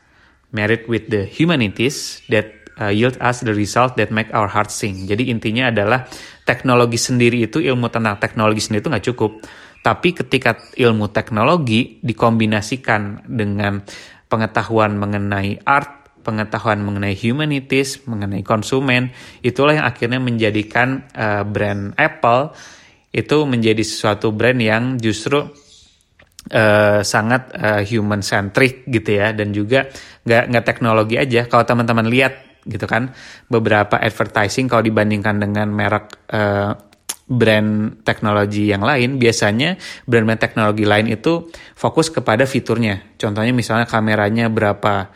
married 0.52 0.84
with 0.84 1.08
the 1.08 1.24
humanities 1.24 2.20
that 2.28 2.63
uh, 2.80 2.90
yield 2.90 3.18
us 3.22 3.42
the 3.42 3.54
result 3.54 3.94
that 3.98 4.10
make 4.10 4.30
our 4.34 4.50
heart 4.50 4.70
sing. 4.70 5.06
Jadi 5.06 5.30
intinya 5.30 5.70
adalah 5.70 6.06
teknologi 6.42 6.98
sendiri 6.98 7.46
itu 7.46 7.62
ilmu 7.62 7.88
tentang 7.90 8.18
teknologi 8.18 8.62
sendiri 8.62 8.80
itu 8.84 8.90
nggak 8.90 9.06
cukup. 9.14 9.32
Tapi 9.84 10.16
ketika 10.16 10.56
ilmu 10.80 11.12
teknologi 11.12 12.00
dikombinasikan 12.00 13.28
dengan 13.28 13.84
pengetahuan 14.32 14.96
mengenai 14.96 15.60
art, 15.60 16.24
pengetahuan 16.24 16.80
mengenai 16.80 17.12
humanities, 17.12 18.00
mengenai 18.08 18.40
konsumen, 18.40 19.12
itulah 19.44 19.76
yang 19.76 19.86
akhirnya 19.86 20.16
menjadikan 20.24 21.04
uh, 21.12 21.44
brand 21.44 21.92
Apple 22.00 22.56
itu 23.12 23.44
menjadi 23.44 23.84
sesuatu 23.84 24.32
brand 24.32 24.56
yang 24.58 24.96
justru 24.96 25.44
uh, 25.44 27.00
sangat 27.04 27.52
uh, 27.52 27.84
human 27.84 28.24
centric 28.24 28.88
gitu 28.88 29.20
ya. 29.20 29.36
Dan 29.36 29.52
juga 29.52 29.84
nggak 30.24 30.44
nggak 30.48 30.64
teknologi 30.64 31.20
aja. 31.20 31.44
Kalau 31.44 31.68
teman-teman 31.68 32.08
lihat 32.08 32.43
gitu 32.64 32.88
kan 32.88 33.12
beberapa 33.46 34.00
advertising 34.00 34.66
kalau 34.66 34.80
dibandingkan 34.80 35.36
dengan 35.36 35.68
merek 35.68 36.28
uh, 36.32 36.72
brand 37.24 38.04
teknologi 38.04 38.68
yang 38.68 38.84
lain, 38.84 39.16
biasanya 39.16 39.80
brand-brand 40.04 40.40
teknologi 40.40 40.84
lain 40.84 41.08
itu 41.08 41.48
fokus 41.72 42.12
kepada 42.12 42.44
fiturnya. 42.44 43.16
Contohnya 43.16 43.56
misalnya 43.56 43.88
kameranya 43.88 44.52
berapa 44.52 45.08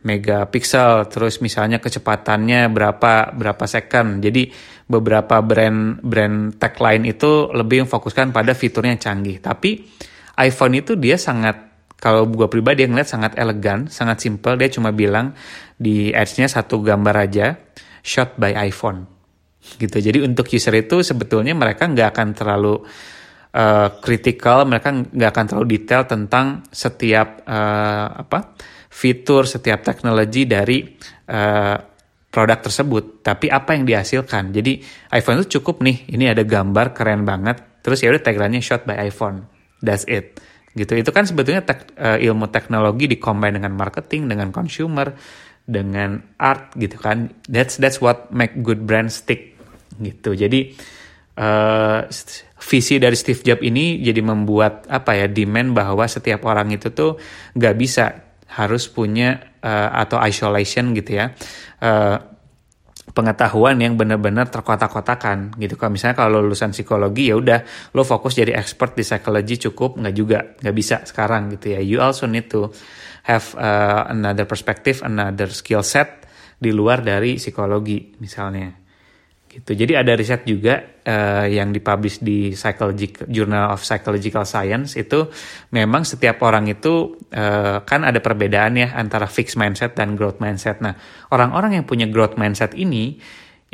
megapiksel, 0.00 1.12
terus 1.12 1.44
misalnya 1.44 1.76
kecepatannya 1.76 2.72
berapa 2.72 3.36
berapa 3.36 3.64
second. 3.68 4.24
Jadi 4.24 4.48
beberapa 4.88 5.44
brand 5.44 6.00
brand 6.00 6.56
tech 6.56 6.80
lain 6.80 7.04
itu 7.04 7.52
lebih 7.52 7.84
memfokuskan 7.84 8.32
pada 8.32 8.56
fiturnya 8.56 8.96
yang 8.96 9.02
canggih. 9.04 9.44
Tapi 9.44 9.84
iPhone 10.40 10.80
itu 10.80 10.96
dia 10.96 11.20
sangat 11.20 11.69
kalau 12.00 12.24
gue 12.24 12.48
pribadi 12.48 12.88
yang 12.88 12.96
lihat 12.96 13.12
sangat 13.12 13.36
elegan, 13.36 13.92
sangat 13.92 14.24
simple. 14.24 14.56
Dia 14.56 14.72
cuma 14.72 14.88
bilang 14.88 15.36
di 15.76 16.08
ads-nya 16.08 16.48
satu 16.48 16.80
gambar 16.80 17.28
aja, 17.28 17.60
shot 18.00 18.40
by 18.40 18.56
iPhone 18.56 19.04
gitu. 19.76 20.00
Jadi 20.00 20.24
untuk 20.24 20.48
user 20.48 20.72
itu 20.80 21.04
sebetulnya 21.04 21.52
mereka 21.52 21.84
nggak 21.84 22.08
akan 22.16 22.28
terlalu 22.32 22.80
uh, 23.52 24.00
critical, 24.00 24.64
mereka 24.64 24.96
nggak 24.96 25.30
akan 25.30 25.44
terlalu 25.44 25.66
detail 25.76 26.08
tentang 26.08 26.64
setiap 26.72 27.44
uh, 27.44 28.24
apa 28.24 28.56
fitur, 28.88 29.44
setiap 29.44 29.84
teknologi 29.84 30.48
dari 30.48 30.80
uh, 31.28 31.76
produk 32.32 32.58
tersebut. 32.64 33.20
Tapi 33.20 33.52
apa 33.52 33.76
yang 33.76 33.84
dihasilkan? 33.84 34.56
Jadi 34.56 34.80
iPhone 35.12 35.44
itu 35.44 35.60
cukup 35.60 35.84
nih, 35.84 36.08
ini 36.16 36.32
ada 36.32 36.40
gambar 36.48 36.96
keren 36.96 37.28
banget. 37.28 37.84
Terus 37.84 38.00
ya 38.00 38.08
udah 38.08 38.24
tagline-nya 38.24 38.64
shot 38.64 38.88
by 38.88 38.96
iPhone. 38.96 39.44
That's 39.84 40.08
it 40.08 40.40
gitu. 40.74 40.92
Itu 40.94 41.10
kan 41.10 41.26
sebetulnya 41.26 41.66
tek, 41.66 41.94
uh, 41.98 42.18
ilmu 42.18 42.50
teknologi 42.50 43.10
dikombin 43.10 43.58
dengan 43.58 43.74
marketing 43.74 44.30
dengan 44.30 44.54
consumer 44.54 45.14
dengan 45.66 46.22
art 46.38 46.74
gitu 46.78 46.98
kan. 46.98 47.30
That's 47.46 47.78
that's 47.78 47.98
what 47.98 48.30
make 48.30 48.62
good 48.62 48.86
brand 48.86 49.10
stick. 49.10 49.54
Gitu. 50.00 50.32
Jadi 50.34 50.60
uh, 51.38 52.06
visi 52.60 52.96
dari 53.00 53.16
Steve 53.18 53.42
Jobs 53.42 53.64
ini 53.64 53.98
jadi 54.00 54.20
membuat 54.22 54.86
apa 54.86 55.16
ya 55.16 55.26
demand 55.26 55.74
bahwa 55.74 56.04
setiap 56.06 56.46
orang 56.46 56.70
itu 56.70 56.92
tuh 56.92 57.18
nggak 57.56 57.74
bisa 57.76 58.04
harus 58.50 58.90
punya 58.90 59.54
uh, 59.62 59.90
atau 59.94 60.18
isolation 60.22 60.90
gitu 60.94 61.18
ya. 61.22 61.32
Uh, 61.78 62.29
pengetahuan 63.12 63.76
yang 63.78 63.94
benar-benar 63.94 64.48
terkotak-kotakan 64.48 65.58
gitu. 65.60 65.76
Kalau 65.76 65.92
misalnya 65.92 66.16
kalau 66.16 66.40
lulusan 66.40 66.72
psikologi 66.72 67.30
ya 67.30 67.36
udah 67.36 67.60
lo 67.94 68.02
fokus 68.02 68.38
jadi 68.38 68.56
expert 68.56 68.96
di 68.96 69.04
psikologi 69.04 69.70
cukup 69.70 70.00
nggak 70.00 70.14
juga 70.16 70.38
nggak 70.58 70.74
bisa 70.74 70.96
sekarang 71.04 71.52
gitu 71.54 71.76
ya. 71.76 71.80
You 71.84 71.98
also 72.00 72.24
need 72.24 72.48
to 72.50 72.72
have 73.28 73.52
uh, 73.60 74.08
another 74.08 74.48
perspective, 74.48 75.04
another 75.04 75.52
skill 75.52 75.84
set 75.84 76.24
di 76.60 76.72
luar 76.72 77.00
dari 77.04 77.36
psikologi 77.40 78.20
misalnya 78.20 78.79
gitu. 79.50 79.74
Jadi 79.74 79.98
ada 79.98 80.14
riset 80.14 80.46
juga 80.46 80.78
uh, 81.02 81.46
yang 81.50 81.74
dipublish 81.74 82.22
di 82.22 82.54
Psychological 82.54 83.26
Journal 83.26 83.74
of 83.74 83.82
Psychological 83.82 84.46
Science 84.46 84.94
itu 84.94 85.26
memang 85.74 86.06
setiap 86.06 86.38
orang 86.46 86.70
itu 86.70 87.18
uh, 87.34 87.82
kan 87.82 88.06
ada 88.06 88.22
perbedaan 88.22 88.78
ya 88.78 88.94
antara 88.94 89.26
fixed 89.26 89.58
mindset 89.58 89.98
dan 89.98 90.14
growth 90.14 90.38
mindset. 90.38 90.78
Nah, 90.78 90.94
orang-orang 91.34 91.82
yang 91.82 91.84
punya 91.84 92.06
growth 92.06 92.38
mindset 92.38 92.78
ini 92.78 93.18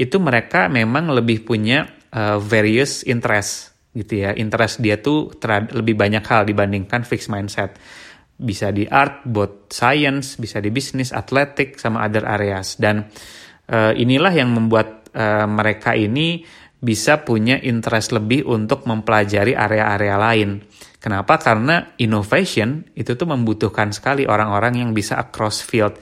itu 0.01 0.17
mereka 0.17 0.73
memang 0.73 1.13
lebih 1.13 1.45
punya 1.45 1.85
uh, 2.17 2.41
various 2.41 3.05
interest 3.05 3.77
gitu 3.93 4.25
ya. 4.25 4.33
Interest 4.33 4.81
dia 4.81 4.97
tuh 4.97 5.37
lebih 5.77 5.93
banyak 5.93 6.25
hal 6.25 6.49
dibandingkan 6.49 7.05
fixed 7.05 7.29
mindset. 7.29 7.77
Bisa 8.37 8.73
di 8.73 8.85
art, 8.89 9.25
both 9.25 9.73
science, 9.73 10.37
bisa 10.37 10.61
di 10.61 10.69
bisnis, 10.69 11.13
atletik, 11.13 11.81
sama 11.81 12.05
other 12.05 12.25
areas. 12.29 12.77
Dan 12.77 13.09
uh, 13.73 13.93
inilah 13.97 14.33
yang 14.33 14.53
membuat 14.53 14.96
uh, 15.17 15.49
mereka 15.49 15.97
ini 15.97 16.45
bisa 16.77 17.25
punya 17.25 17.57
interest 17.65 18.13
lebih 18.13 18.45
untuk 18.45 18.85
mempelajari 18.85 19.57
area-area 19.57 20.17
lain. 20.21 20.61
Kenapa? 21.01 21.41
Karena 21.41 21.97
innovation 21.97 22.85
itu 22.93 23.17
tuh 23.17 23.27
membutuhkan 23.27 23.91
sekali 23.97 24.29
orang-orang 24.29 24.85
yang 24.85 24.91
bisa 24.93 25.17
across 25.17 25.65
field 25.65 25.97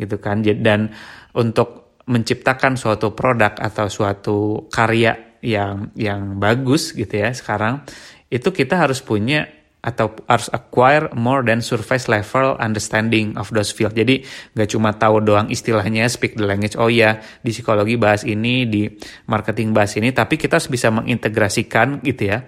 gitu 0.00 0.16
kan. 0.16 0.40
Dan 0.40 0.88
untuk 1.36 2.00
menciptakan 2.06 2.78
suatu 2.78 3.12
produk 3.12 3.58
atau 3.58 3.86
suatu 3.90 4.38
karya 4.70 5.38
yang 5.42 5.92
yang 5.98 6.38
bagus 6.40 6.94
gitu 6.94 7.12
ya 7.22 7.30
sekarang 7.34 7.82
itu 8.30 8.50
kita 8.50 8.78
harus 8.78 9.02
punya 9.02 9.46
atau 9.86 10.10
harus 10.26 10.50
acquire 10.50 11.06
more 11.14 11.46
than 11.46 11.62
surface 11.62 12.10
level 12.10 12.58
understanding 12.58 13.38
of 13.38 13.46
those 13.54 13.70
field. 13.70 13.94
Jadi 13.94 14.26
nggak 14.58 14.74
cuma 14.74 14.90
tahu 14.98 15.22
doang 15.22 15.46
istilahnya 15.46 16.10
speak 16.10 16.34
the 16.34 16.42
language. 16.42 16.74
Oh 16.74 16.90
ya 16.90 17.22
di 17.38 17.54
psikologi 17.54 17.94
bahas 17.94 18.26
ini, 18.26 18.66
di 18.66 18.90
marketing 19.30 19.70
bahas 19.70 19.94
ini, 19.94 20.10
tapi 20.10 20.34
kita 20.34 20.58
harus 20.58 20.66
bisa 20.66 20.90
mengintegrasikan 20.90 22.02
gitu 22.02 22.34
ya 22.34 22.42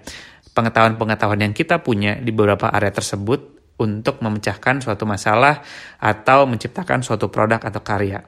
pengetahuan-pengetahuan 0.59 1.39
yang 1.39 1.55
kita 1.55 1.79
punya 1.79 2.19
di 2.19 2.35
beberapa 2.35 2.67
area 2.67 2.91
tersebut 2.91 3.59
untuk 3.79 4.19
memecahkan 4.19 4.83
suatu 4.83 5.07
masalah 5.07 5.63
atau 6.03 6.43
menciptakan 6.43 6.99
suatu 6.99 7.31
produk 7.31 7.63
atau 7.63 7.79
karya. 7.79 8.19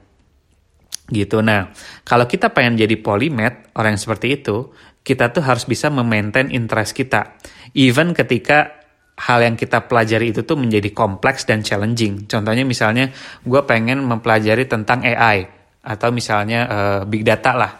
Gitu. 1.12 1.44
Nah, 1.44 1.68
kalau 2.08 2.24
kita 2.24 2.56
pengen 2.56 2.80
jadi 2.80 2.96
polymath, 2.96 3.76
orang 3.76 4.00
yang 4.00 4.02
seperti 4.02 4.40
itu, 4.40 4.72
kita 5.04 5.28
tuh 5.34 5.44
harus 5.44 5.68
bisa 5.68 5.92
memaintain 5.92 6.48
interest 6.48 6.96
kita. 6.96 7.36
Even 7.76 8.16
ketika 8.16 8.81
hal 9.22 9.38
yang 9.46 9.54
kita 9.54 9.86
pelajari 9.86 10.34
itu 10.34 10.42
tuh 10.42 10.58
menjadi 10.58 10.90
kompleks 10.90 11.46
dan 11.46 11.62
challenging. 11.62 12.26
Contohnya 12.26 12.66
misalnya 12.66 13.14
gue 13.46 13.60
pengen 13.62 14.02
mempelajari 14.02 14.66
tentang 14.66 15.06
AI 15.06 15.46
atau 15.82 16.10
misalnya 16.10 16.60
uh, 16.66 17.00
big 17.06 17.22
data 17.22 17.54
lah. 17.54 17.72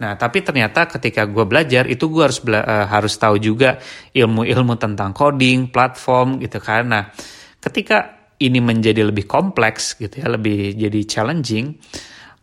Nah, 0.00 0.16
tapi 0.16 0.40
ternyata 0.40 0.88
ketika 0.88 1.28
gue 1.28 1.44
belajar 1.44 1.84
itu 1.84 2.08
gue 2.08 2.24
harus 2.24 2.40
uh, 2.48 2.88
harus 2.88 3.12
tahu 3.20 3.36
juga 3.36 3.76
ilmu-ilmu 4.16 4.80
tentang 4.80 5.12
coding, 5.12 5.68
platform 5.68 6.40
gitu. 6.40 6.56
Nah, 6.88 7.12
ketika 7.60 8.32
ini 8.40 8.64
menjadi 8.64 9.04
lebih 9.04 9.28
kompleks 9.28 10.00
gitu 10.00 10.24
ya, 10.24 10.32
lebih 10.32 10.72
jadi 10.72 11.00
challenging, 11.04 11.76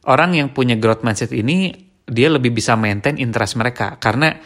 orang 0.06 0.38
yang 0.38 0.54
punya 0.54 0.78
growth 0.78 1.02
mindset 1.02 1.34
ini 1.34 1.74
dia 2.06 2.30
lebih 2.30 2.54
bisa 2.54 2.78
maintain 2.78 3.18
interest 3.18 3.58
mereka 3.58 3.98
karena 3.98 4.38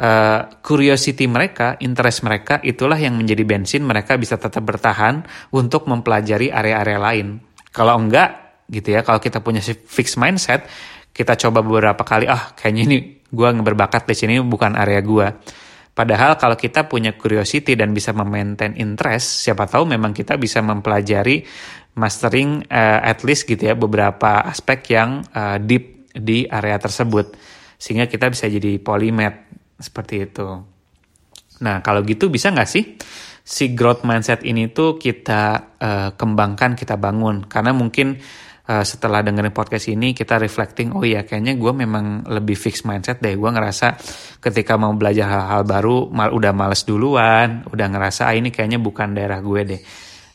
uh, 0.00 0.40
curiosity 0.60 1.24
mereka, 1.28 1.76
interest 1.80 2.24
mereka, 2.24 2.60
itulah 2.64 2.96
yang 2.96 3.16
menjadi 3.16 3.42
bensin 3.44 3.82
mereka 3.84 4.16
bisa 4.16 4.36
tetap 4.36 4.64
bertahan 4.64 5.24
untuk 5.52 5.88
mempelajari 5.88 6.52
area-area 6.52 6.98
lain. 7.00 7.26
Kalau 7.72 7.96
enggak, 8.00 8.62
gitu 8.68 8.96
ya, 8.96 9.04
kalau 9.04 9.20
kita 9.20 9.40
punya 9.44 9.60
fixed 9.62 10.16
mindset, 10.16 10.64
kita 11.12 11.36
coba 11.36 11.64
beberapa 11.64 12.04
kali, 12.04 12.28
ah 12.28 12.52
kayaknya 12.52 12.82
ini 12.88 12.98
gue 13.26 13.48
berbakat 13.60 14.04
di 14.08 14.14
sini 14.16 14.34
bukan 14.40 14.76
area 14.76 15.00
gue. 15.00 15.28
Padahal 15.96 16.36
kalau 16.36 16.60
kita 16.60 16.84
punya 16.84 17.16
curiosity 17.16 17.72
dan 17.72 17.96
bisa 17.96 18.12
memaintain 18.12 18.76
interest, 18.76 19.48
siapa 19.48 19.64
tahu 19.64 19.88
memang 19.88 20.12
kita 20.12 20.36
bisa 20.36 20.60
mempelajari 20.60 21.40
mastering 21.96 22.60
uh, 22.68 23.00
at 23.00 23.24
least 23.24 23.48
gitu 23.48 23.72
ya 23.72 23.74
beberapa 23.74 24.44
aspek 24.44 24.92
yang 24.92 25.24
uh, 25.32 25.56
deep 25.56 26.12
di 26.12 26.44
area 26.44 26.76
tersebut 26.76 27.32
sehingga 27.80 28.08
kita 28.08 28.28
bisa 28.32 28.48
jadi 28.48 28.76
polymath 28.80 29.48
seperti 29.76 30.24
itu. 30.24 30.48
Nah, 31.60 31.80
kalau 31.80 32.04
gitu 32.04 32.28
bisa 32.28 32.52
nggak 32.52 32.68
sih 32.68 32.84
si 33.46 33.72
growth 33.72 34.02
mindset 34.02 34.42
ini 34.42 34.68
tuh 34.74 34.98
kita 34.98 35.42
uh, 35.78 36.10
kembangkan, 36.18 36.74
kita 36.74 36.98
bangun? 36.98 37.46
Karena 37.46 37.70
mungkin 37.72 38.18
uh, 38.68 38.84
setelah 38.84 39.22
dengerin 39.22 39.54
podcast 39.54 39.88
ini 39.88 40.12
kita 40.12 40.36
reflecting, 40.36 40.92
oh 40.92 41.06
iya 41.06 41.22
kayaknya 41.22 41.56
gue 41.56 41.72
memang 41.72 42.26
lebih 42.28 42.58
fix 42.58 42.82
mindset 42.84 43.22
deh. 43.22 43.38
Gue 43.38 43.48
ngerasa 43.48 43.96
ketika 44.42 44.76
mau 44.76 44.92
belajar 44.92 45.30
hal-hal 45.30 45.62
baru, 45.64 46.10
mal, 46.10 46.34
udah 46.34 46.52
males 46.52 46.84
duluan, 46.84 47.64
udah 47.70 47.86
ngerasa 47.86 48.28
ah 48.28 48.34
ini 48.34 48.52
kayaknya 48.52 48.82
bukan 48.82 49.16
daerah 49.16 49.40
gue 49.40 49.60
deh. 49.64 49.80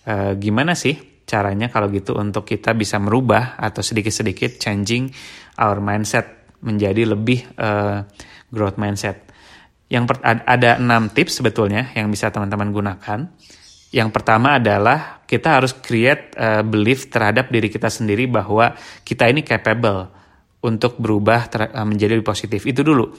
Uh, 0.02 0.34
gimana 0.42 0.74
sih 0.74 0.98
caranya 1.22 1.70
kalau 1.70 1.88
gitu 1.94 2.18
untuk 2.18 2.44
kita 2.50 2.74
bisa 2.74 2.98
merubah 2.98 3.54
atau 3.62 3.86
sedikit-sedikit 3.86 4.58
changing 4.58 5.14
our 5.62 5.78
mindset 5.78 6.50
menjadi 6.66 7.06
lebih 7.14 7.46
uh, 7.60 8.02
growth 8.50 8.82
mindset? 8.82 9.31
Yang 9.92 10.24
ada 10.24 10.80
enam 10.80 11.12
tips 11.12 11.44
sebetulnya 11.44 11.92
yang 11.92 12.08
bisa 12.08 12.32
teman-teman 12.32 12.72
gunakan. 12.72 13.28
Yang 13.92 14.10
pertama 14.16 14.56
adalah 14.56 15.20
kita 15.28 15.60
harus 15.60 15.76
create 15.76 16.32
uh, 16.40 16.64
belief 16.64 17.12
terhadap 17.12 17.52
diri 17.52 17.68
kita 17.68 17.92
sendiri 17.92 18.24
bahwa 18.24 18.72
kita 19.04 19.28
ini 19.28 19.44
capable 19.44 20.08
untuk 20.64 20.96
berubah 20.96 21.52
ter, 21.52 21.68
uh, 21.76 21.84
menjadi 21.84 22.16
lebih 22.16 22.32
positif. 22.32 22.64
Itu 22.64 22.88
dulu. 22.88 23.12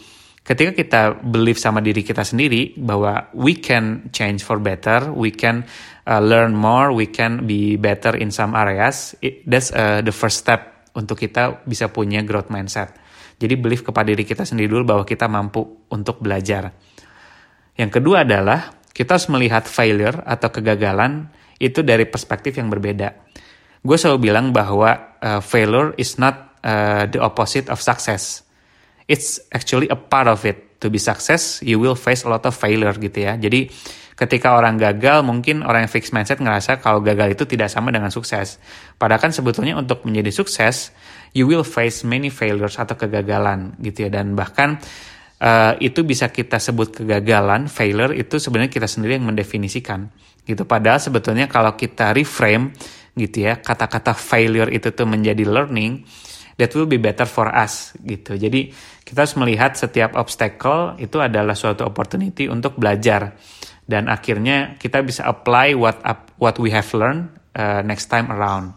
Ketika 0.43 0.73
kita 0.75 1.03
believe 1.23 1.61
sama 1.61 1.79
diri 1.79 2.01
kita 2.03 2.25
sendiri 2.25 2.75
bahwa 2.81 3.31
we 3.37 3.61
can 3.61 4.11
change 4.11 4.41
for 4.43 4.59
better, 4.59 5.13
we 5.13 5.31
can 5.31 5.63
uh, 6.09 6.19
learn 6.19 6.57
more, 6.57 6.91
we 6.91 7.07
can 7.07 7.47
be 7.47 7.77
better 7.77 8.17
in 8.17 8.33
some 8.35 8.57
areas, 8.57 9.15
it, 9.23 9.45
that's 9.47 9.71
uh, 9.71 10.03
the 10.03 10.11
first 10.11 10.43
step 10.43 10.89
untuk 10.99 11.21
kita 11.21 11.63
bisa 11.63 11.93
punya 11.93 12.25
growth 12.27 12.51
mindset. 12.51 13.02
Jadi 13.43 13.59
belief 13.59 13.83
kepada 13.83 14.07
diri 14.15 14.23
kita 14.23 14.47
sendiri 14.47 14.71
dulu 14.71 14.95
bahwa 14.95 15.03
kita 15.03 15.27
mampu 15.27 15.67
untuk 15.91 16.23
belajar. 16.23 16.71
Yang 17.75 17.99
kedua 17.99 18.23
adalah 18.23 18.79
kita 18.95 19.19
harus 19.19 19.27
melihat 19.27 19.67
failure 19.67 20.23
atau 20.23 20.55
kegagalan 20.55 21.27
itu 21.59 21.83
dari 21.83 22.07
perspektif 22.07 22.55
yang 22.55 22.71
berbeda. 22.71 23.11
Gue 23.83 23.99
selalu 23.99 24.31
bilang 24.31 24.55
bahwa 24.55 25.19
uh, 25.19 25.43
failure 25.43 25.91
is 25.99 26.15
not 26.23 26.55
uh, 26.63 27.11
the 27.11 27.19
opposite 27.19 27.67
of 27.67 27.83
success. 27.83 28.47
It's 29.11 29.43
actually 29.51 29.91
a 29.91 29.99
part 29.99 30.31
of 30.31 30.47
it. 30.47 30.79
To 30.83 30.91
be 30.91 30.99
success, 30.99 31.63
you 31.63 31.79
will 31.79 31.95
face 31.95 32.27
a 32.27 32.31
lot 32.31 32.43
of 32.43 32.59
failure 32.59 32.91
gitu 32.99 33.23
ya. 33.23 33.39
Jadi 33.39 33.71
ketika 34.19 34.59
orang 34.59 34.75
gagal, 34.79 35.23
mungkin 35.23 35.63
orang 35.63 35.87
yang 35.87 35.93
fixed 35.95 36.11
mindset 36.11 36.43
ngerasa 36.43 36.83
kalau 36.83 36.99
gagal 36.99 37.39
itu 37.39 37.47
tidak 37.47 37.71
sama 37.71 37.95
dengan 37.95 38.11
sukses. 38.11 38.59
Padahal 38.99 39.23
kan 39.23 39.31
sebetulnya 39.31 39.79
untuk 39.79 40.03
menjadi 40.03 40.35
sukses, 40.35 40.91
you 41.33 41.49
will 41.49 41.65
face 41.65 42.05
many 42.05 42.29
failures 42.29 42.77
atau 42.77 42.97
kegagalan 42.97 43.77
gitu 43.81 44.09
ya. 44.09 44.11
Dan 44.13 44.37
bahkan 44.37 44.81
uh, 45.41 45.75
itu 45.81 46.05
bisa 46.07 46.31
kita 46.31 46.61
sebut 46.61 47.03
kegagalan 47.03 47.67
failure 47.67 48.13
itu 48.15 48.39
sebenarnya 48.39 48.73
kita 48.73 48.89
sendiri 48.89 49.19
yang 49.19 49.29
mendefinisikan 49.29 50.13
gitu. 50.45 50.69
Padahal 50.69 51.01
sebetulnya 51.01 51.49
kalau 51.49 51.75
kita 51.75 52.15
reframe 52.15 52.73
gitu 53.13 53.45
ya 53.45 53.61
kata-kata 53.61 54.17
failure 54.17 54.73
itu 54.73 54.89
tuh 54.97 55.05
menjadi 55.05 55.45
learning 55.45 56.01
that 56.57 56.73
will 56.73 56.89
be 56.89 57.01
better 57.01 57.29
for 57.29 57.49
us 57.53 57.93
gitu. 58.01 58.37
Jadi 58.37 58.73
kita 59.03 59.25
harus 59.25 59.37
melihat 59.37 59.77
setiap 59.77 60.17
obstacle 60.17 60.97
itu 61.01 61.21
adalah 61.21 61.57
suatu 61.57 61.85
opportunity 61.85 62.49
untuk 62.49 62.77
belajar. 62.79 63.37
Dan 63.83 64.07
akhirnya 64.07 64.79
kita 64.79 65.03
bisa 65.03 65.27
apply 65.27 65.75
what 65.75 66.01
what 66.39 66.57
we 66.63 66.71
have 66.71 66.87
learned 66.95 67.29
uh, 67.59 67.83
next 67.83 68.09
time 68.09 68.31
around. 68.31 68.73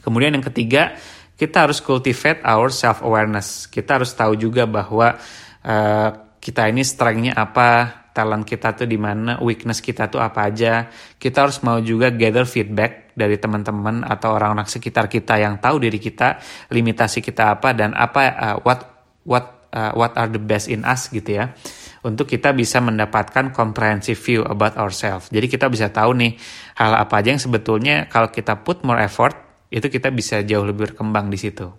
Kemudian 0.00 0.32
yang 0.32 0.42
ketiga 0.42 0.96
kita 1.40 1.64
harus 1.64 1.80
cultivate 1.80 2.44
our 2.44 2.68
self 2.68 3.00
awareness. 3.00 3.64
Kita 3.64 3.96
harus 3.96 4.12
tahu 4.12 4.36
juga 4.36 4.68
bahwa 4.68 5.16
uh, 5.64 6.10
kita 6.36 6.68
ini 6.68 6.84
strength-nya 6.84 7.32
apa, 7.32 8.04
talent 8.12 8.44
kita 8.44 8.76
tuh 8.76 8.84
di 8.84 9.00
mana, 9.00 9.40
weakness 9.40 9.80
kita 9.80 10.12
tuh 10.12 10.20
apa 10.20 10.52
aja. 10.52 10.92
Kita 11.16 11.48
harus 11.48 11.64
mau 11.64 11.80
juga 11.80 12.12
gather 12.12 12.44
feedback 12.44 13.16
dari 13.16 13.40
teman-teman 13.40 14.04
atau 14.04 14.36
orang-orang 14.36 14.68
sekitar 14.68 15.08
kita 15.08 15.40
yang 15.40 15.56
tahu 15.56 15.80
diri 15.80 15.96
kita, 15.96 16.36
limitasi 16.68 17.24
kita 17.24 17.56
apa 17.56 17.72
dan 17.72 17.96
apa 17.96 18.20
uh, 18.36 18.56
what 18.60 18.84
what 19.24 19.72
uh, 19.72 19.96
what 19.96 20.12
are 20.20 20.28
the 20.28 20.40
best 20.40 20.68
in 20.68 20.84
us 20.84 21.08
gitu 21.08 21.40
ya. 21.40 21.56
Untuk 22.04 22.28
kita 22.28 22.52
bisa 22.52 22.84
mendapatkan 22.84 23.48
comprehensive 23.52 24.20
view 24.20 24.44
about 24.44 24.76
ourselves. 24.76 25.32
Jadi 25.32 25.48
kita 25.48 25.72
bisa 25.72 25.88
tahu 25.88 26.16
nih 26.20 26.36
hal 26.76 27.00
apa 27.00 27.24
aja 27.24 27.32
yang 27.32 27.40
sebetulnya 27.40 28.12
kalau 28.12 28.28
kita 28.28 28.60
put 28.60 28.84
more 28.84 29.00
effort 29.00 29.49
itu 29.70 29.86
kita 29.86 30.10
bisa 30.10 30.42
jauh 30.42 30.66
lebih 30.66 30.92
berkembang 30.92 31.30
di 31.30 31.38
situ. 31.38 31.70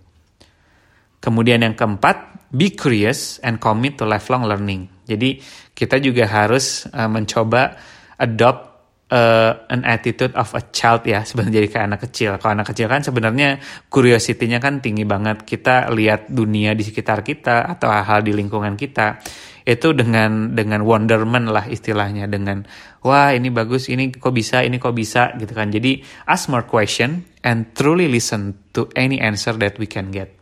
Kemudian 1.22 1.62
yang 1.62 1.78
keempat, 1.78 2.50
be 2.50 2.74
curious 2.74 3.38
and 3.46 3.62
commit 3.62 3.94
to 4.00 4.08
lifelong 4.08 4.42
learning. 4.42 4.90
Jadi 5.06 5.38
kita 5.70 6.02
juga 6.02 6.26
harus 6.26 6.88
uh, 6.90 7.06
mencoba 7.06 7.78
adopt 8.18 8.72
uh, 9.12 9.52
an 9.68 9.84
attitude 9.84 10.32
of 10.34 10.50
a 10.56 10.62
child 10.72 11.04
ya 11.04 11.22
sebenarnya 11.22 11.62
jadi 11.62 11.68
kayak 11.68 11.86
anak 11.94 12.00
kecil. 12.08 12.30
Kalau 12.40 12.52
anak 12.56 12.68
kecil 12.72 12.86
kan 12.88 13.04
sebenarnya 13.04 13.60
curiosity-nya 13.92 14.58
kan 14.58 14.80
tinggi 14.80 15.04
banget. 15.04 15.44
Kita 15.44 15.92
lihat 15.92 16.32
dunia 16.32 16.72
di 16.72 16.82
sekitar 16.82 17.20
kita 17.20 17.68
atau 17.76 17.92
hal-hal 17.92 18.24
di 18.24 18.32
lingkungan 18.32 18.74
kita 18.74 19.20
itu 19.62 19.94
dengan 19.94 20.58
dengan 20.58 20.82
wonderment 20.82 21.54
lah 21.54 21.70
istilahnya 21.70 22.26
dengan 22.26 22.66
wah 23.06 23.30
ini 23.30 23.46
bagus 23.46 23.86
ini 23.86 24.10
kok 24.10 24.34
bisa 24.34 24.66
ini 24.66 24.82
kok 24.82 24.96
bisa 24.96 25.38
gitu 25.38 25.54
kan. 25.54 25.70
Jadi 25.70 26.02
ask 26.26 26.50
more 26.50 26.66
question 26.66 27.22
and 27.42 27.74
truly 27.74 28.06
listen 28.06 28.54
to 28.74 28.88
any 28.94 29.18
answer 29.18 29.54
that 29.58 29.76
we 29.78 29.90
can 29.90 30.14
get 30.14 30.32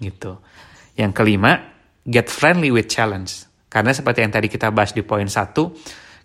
gitu. 0.00 0.40
Yang 0.96 1.12
kelima, 1.12 1.60
get 2.08 2.32
friendly 2.32 2.72
with 2.72 2.88
challenge. 2.88 3.46
Karena 3.70 3.94
seperti 3.94 4.24
yang 4.24 4.32
tadi 4.34 4.48
kita 4.50 4.72
bahas 4.74 4.90
di 4.96 5.04
poin 5.06 5.28
satu, 5.28 5.70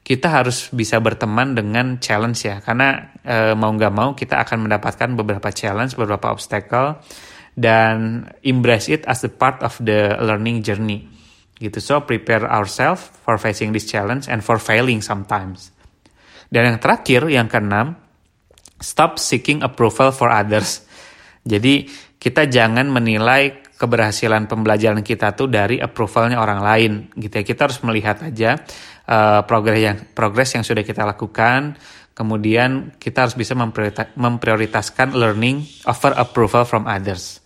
kita 0.02 0.28
harus 0.32 0.72
bisa 0.74 0.98
berteman 0.98 1.54
dengan 1.54 2.02
challenge 2.02 2.40
ya. 2.48 2.58
Karena 2.64 3.14
e, 3.22 3.54
mau 3.54 3.70
nggak 3.70 3.94
mau 3.94 4.18
kita 4.18 4.42
akan 4.42 4.66
mendapatkan 4.66 5.14
beberapa 5.14 5.52
challenge, 5.54 5.94
beberapa 5.94 6.34
obstacle, 6.34 7.04
dan 7.54 8.26
embrace 8.42 8.90
it 8.90 9.06
as 9.06 9.22
a 9.28 9.32
part 9.32 9.62
of 9.62 9.78
the 9.84 10.18
learning 10.24 10.66
journey. 10.66 11.06
Gitu. 11.56 11.80
So 11.80 12.04
prepare 12.04 12.44
ourselves 12.50 13.08
for 13.24 13.40
facing 13.40 13.72
this 13.72 13.88
challenge 13.88 14.28
and 14.28 14.44
for 14.44 14.60
failing 14.60 15.00
sometimes. 15.00 15.72
Dan 16.52 16.76
yang 16.76 16.80
terakhir, 16.82 17.26
yang 17.32 17.48
keenam, 17.48 18.05
stop 18.86 19.18
seeking 19.18 19.66
approval 19.66 20.14
for 20.14 20.30
others. 20.30 20.86
Jadi 21.42 21.90
kita 22.22 22.46
jangan 22.46 22.86
menilai 22.86 23.66
keberhasilan 23.76 24.46
pembelajaran 24.46 25.02
kita 25.02 25.34
tuh 25.34 25.50
dari 25.50 25.82
approvalnya 25.82 26.38
orang 26.38 26.62
lain 26.62 26.92
gitu 27.18 27.42
ya. 27.42 27.44
Kita 27.44 27.66
harus 27.66 27.82
melihat 27.82 28.22
aja 28.22 28.62
uh, 29.10 29.42
progres 29.44 29.82
yang 29.82 29.98
progres 30.14 30.54
yang 30.54 30.62
sudah 30.62 30.86
kita 30.86 31.02
lakukan. 31.02 31.74
Kemudian 32.16 32.96
kita 32.96 33.28
harus 33.28 33.36
bisa 33.36 33.52
memprioritaskan 34.16 35.20
learning 35.20 35.68
over 35.84 36.16
approval 36.16 36.64
from 36.64 36.88
others 36.88 37.44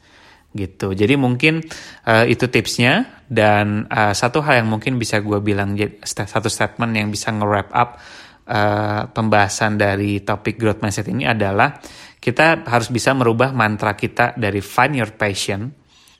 gitu. 0.53 0.93
Jadi 0.93 1.17
mungkin 1.17 1.65
uh, 2.05 2.29
itu 2.29 2.45
tipsnya. 2.45 3.17
Dan 3.29 3.85
uh, 3.93 4.09
satu 4.13 4.41
hal 4.41 4.65
yang 4.65 4.69
mungkin 4.73 4.97
bisa 4.97 5.21
gue 5.21 5.37
bilang 5.37 5.77
satu 6.01 6.49
statement 6.49 6.97
yang 6.97 7.13
bisa 7.13 7.29
nge-wrap 7.29 7.69
up 7.77 8.01
uh, 8.49 9.07
pembahasan 9.13 9.77
dari 9.77 10.25
topik 10.25 10.57
growth 10.57 10.81
mindset 10.81 11.05
ini 11.07 11.29
adalah 11.29 11.77
kita 12.19 12.67
harus 12.67 12.89
bisa 12.91 13.15
merubah 13.15 13.53
mantra 13.55 13.95
kita 13.95 14.35
dari 14.35 14.59
find 14.59 14.97
your 14.97 15.13
passion 15.15 15.71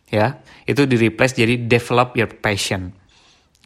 ya 0.08 0.39
itu 0.63 0.86
di 0.86 0.96
replace 0.96 1.36
jadi 1.36 1.65
develop 1.65 2.15
your 2.15 2.30
passion 2.39 3.00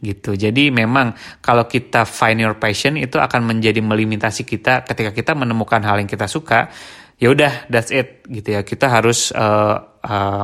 gitu. 0.03 0.35
Jadi 0.35 0.67
memang 0.67 1.15
kalau 1.39 1.63
kita 1.63 2.03
find 2.03 2.43
your 2.43 2.59
passion 2.59 2.99
itu 2.99 3.15
akan 3.15 3.47
menjadi 3.47 3.79
melimitasi 3.79 4.43
kita 4.43 4.83
ketika 4.83 5.15
kita 5.15 5.31
menemukan 5.31 5.79
hal 5.79 5.95
yang 6.03 6.11
kita 6.11 6.27
suka 6.27 6.67
ya 7.15 7.31
udah 7.31 7.71
that's 7.71 7.89
it 7.95 8.27
gitu 8.27 8.59
ya. 8.59 8.61
Kita 8.67 8.91
harus 8.91 9.31
uh, 9.31 9.79
uh, 10.03 10.43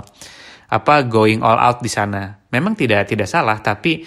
apa 0.70 0.96
going 1.04 1.44
all 1.44 1.60
out 1.60 1.84
di 1.84 1.92
sana. 1.92 2.40
Memang 2.50 2.74
tidak 2.80 3.12
tidak 3.12 3.28
salah 3.28 3.60
tapi 3.60 4.00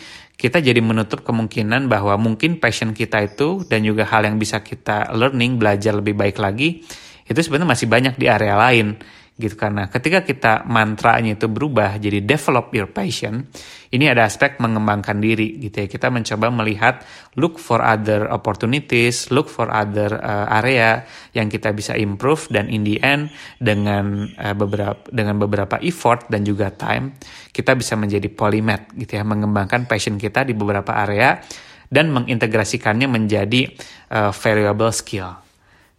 kita 0.42 0.59
jadi 0.59 0.83
menutup 0.83 1.22
kemungkinan 1.22 1.87
bahwa 1.87 2.18
mungkin 2.18 2.59
passion 2.59 2.90
kita 2.90 3.31
itu 3.31 3.62
dan 3.70 3.87
juga 3.87 4.02
hal 4.02 4.26
yang 4.26 4.42
bisa 4.42 4.59
kita 4.59 5.14
learning 5.14 5.55
belajar 5.55 5.94
lebih 5.94 6.18
baik 6.18 6.42
lagi 6.42 6.83
itu 7.31 7.38
sebenarnya 7.38 7.70
masih 7.70 7.87
banyak 7.87 8.18
di 8.18 8.26
area 8.26 8.59
lain 8.59 8.98
gitu 9.42 9.59
karena 9.59 9.90
ketika 9.90 10.22
kita 10.22 10.52
mantranya 10.70 11.35
itu 11.35 11.50
berubah 11.50 11.98
jadi 11.98 12.22
develop 12.22 12.70
your 12.70 12.87
passion 12.87 13.50
ini 13.92 14.09
ada 14.09 14.24
aspek 14.24 14.57
mengembangkan 14.57 15.20
diri 15.20 15.61
gitu 15.61 15.85
ya. 15.85 15.87
Kita 15.87 16.09
mencoba 16.09 16.48
melihat 16.48 17.05
look 17.37 17.61
for 17.61 17.85
other 17.85 18.24
opportunities 18.33 19.28
look 19.28 19.52
for 19.52 19.68
other 19.68 20.16
uh, 20.16 20.48
area 20.64 21.05
yang 21.37 21.52
kita 21.52 21.76
bisa 21.76 21.92
improve 21.92 22.48
dan 22.48 22.72
in 22.72 22.88
the 22.88 22.96
end 23.05 23.28
dengan 23.61 24.33
uh, 24.40 24.57
beberapa 24.57 25.05
dengan 25.12 25.37
beberapa 25.37 25.76
effort 25.85 26.24
dan 26.33 26.40
juga 26.40 26.72
time 26.72 27.20
kita 27.52 27.76
bisa 27.76 27.92
menjadi 28.00 28.33
polymath 28.33 28.96
gitu 28.96 29.12
ya. 29.20 29.28
Mengembangkan 29.28 29.85
passion 29.85 30.16
kita 30.16 30.48
di 30.48 30.57
beberapa 30.57 30.96
area 30.96 31.37
dan 31.92 32.09
mengintegrasikannya 32.09 33.05
menjadi 33.12 33.68
uh, 34.09 34.33
variable 34.33 34.88
skill. 34.88 35.37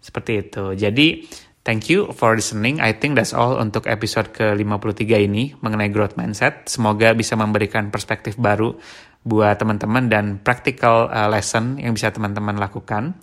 Seperti 0.01 0.49
itu. 0.49 0.73
Jadi 0.73 1.29
Thank 1.63 1.87
you 1.87 2.11
for 2.11 2.35
listening. 2.35 2.83
I 2.83 2.91
think 2.91 3.15
that's 3.15 3.31
all 3.31 3.55
untuk 3.55 3.87
episode 3.87 4.35
ke-53 4.35 5.31
ini 5.31 5.55
mengenai 5.63 5.87
growth 5.95 6.19
mindset. 6.19 6.67
Semoga 6.67 7.15
bisa 7.15 7.39
memberikan 7.39 7.87
perspektif 7.87 8.35
baru 8.35 8.75
buat 9.23 9.55
teman-teman 9.55 10.11
dan 10.11 10.25
practical 10.43 11.07
uh, 11.07 11.31
lesson 11.31 11.79
yang 11.79 11.95
bisa 11.95 12.11
teman-teman 12.11 12.59
lakukan. 12.59 13.15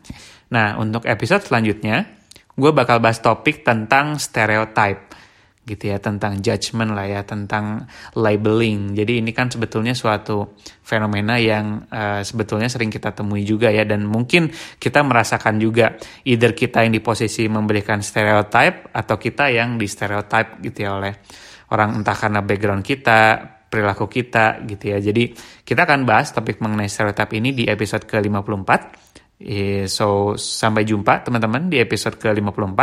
Nah, 0.48 0.80
untuk 0.80 1.04
episode 1.04 1.44
selanjutnya, 1.44 2.08
gue 2.56 2.72
bakal 2.72 3.04
bahas 3.04 3.20
topik 3.20 3.60
tentang 3.60 4.16
stereotype 4.16 5.12
gitu 5.70 5.94
ya 5.94 6.02
tentang 6.02 6.42
judgment 6.42 6.90
lah 6.98 7.06
ya 7.06 7.22
tentang 7.22 7.86
labeling. 8.18 8.98
Jadi 8.98 9.22
ini 9.22 9.30
kan 9.30 9.46
sebetulnya 9.46 9.94
suatu 9.94 10.58
fenomena 10.82 11.38
yang 11.38 11.86
uh, 11.86 12.26
sebetulnya 12.26 12.66
sering 12.66 12.90
kita 12.90 13.14
temui 13.14 13.46
juga 13.46 13.70
ya 13.70 13.86
dan 13.86 14.02
mungkin 14.02 14.50
kita 14.82 15.06
merasakan 15.06 15.62
juga 15.62 15.94
either 16.26 16.50
kita 16.50 16.82
yang 16.82 16.92
di 16.98 17.02
posisi 17.02 17.46
memberikan 17.46 18.02
stereotype 18.02 18.90
atau 18.90 19.14
kita 19.14 19.54
yang 19.54 19.78
di 19.78 19.86
stereotype 19.86 20.58
gitu 20.58 20.78
ya 20.82 20.98
oleh 20.98 21.14
orang 21.70 22.02
entah 22.02 22.18
karena 22.18 22.42
background 22.42 22.82
kita 22.82 23.20
perilaku 23.70 24.10
kita 24.10 24.66
gitu 24.66 24.90
ya. 24.90 24.98
Jadi 24.98 25.30
kita 25.62 25.86
akan 25.86 26.02
bahas 26.02 26.34
topik 26.34 26.58
mengenai 26.58 26.90
stereotype 26.90 27.30
ini 27.38 27.54
di 27.54 27.64
episode 27.70 28.02
ke-54 28.10 28.70
so 29.88 30.36
sampai 30.36 30.84
jumpa 30.84 31.24
teman-teman 31.24 31.72
di 31.72 31.80
episode 31.80 32.20
ke-54 32.20 32.80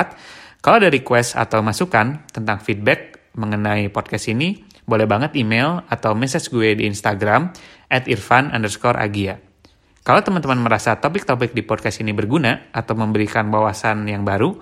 kalau 0.62 0.84
ada 0.84 0.89
request 0.89 1.38
atau 1.38 1.62
masukan 1.62 2.26
tentang 2.30 2.58
feedback 2.60 3.32
mengenai 3.38 3.88
podcast 3.93 4.34
ini, 4.34 4.65
boleh 4.88 5.06
banget 5.06 5.36
email 5.36 5.84
atau 5.91 6.15
message 6.15 6.50
gue 6.50 6.74
di 6.74 6.88
Instagram 6.88 7.52
at 7.91 8.08
irfan 8.08 8.50
underscore 8.56 8.98
agia. 8.98 9.38
Kalau 10.08 10.24
teman-teman 10.24 10.63
merasa 10.63 10.96
topik-topik 10.96 11.52
di 11.52 11.67
podcast 11.67 12.00
ini 12.00 12.15
berguna 12.15 12.72
atau 12.72 12.96
memberikan 12.96 13.52
wawasan 13.52 14.08
yang 14.08 14.24
baru, 14.24 14.56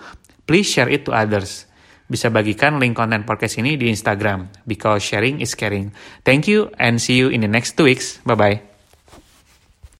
please 0.50 0.66
share 0.66 0.90
it 0.90 1.06
to 1.06 1.14
others. 1.14 1.70
Bisa 2.10 2.34
bagikan 2.34 2.82
link 2.82 2.98
konten 2.98 3.26
podcast 3.26 3.62
ini 3.62 3.78
di 3.78 3.90
Instagram, 3.90 4.50
because 4.66 5.06
sharing 5.06 5.42
is 5.42 5.54
caring. 5.54 5.94
Thank 6.26 6.50
you 6.50 6.74
and 6.82 6.98
see 6.98 7.18
you 7.18 7.30
in 7.30 7.46
the 7.46 7.50
next 7.50 7.78
two 7.78 7.86
weeks. 7.86 8.22
Bye-bye. 8.26 8.75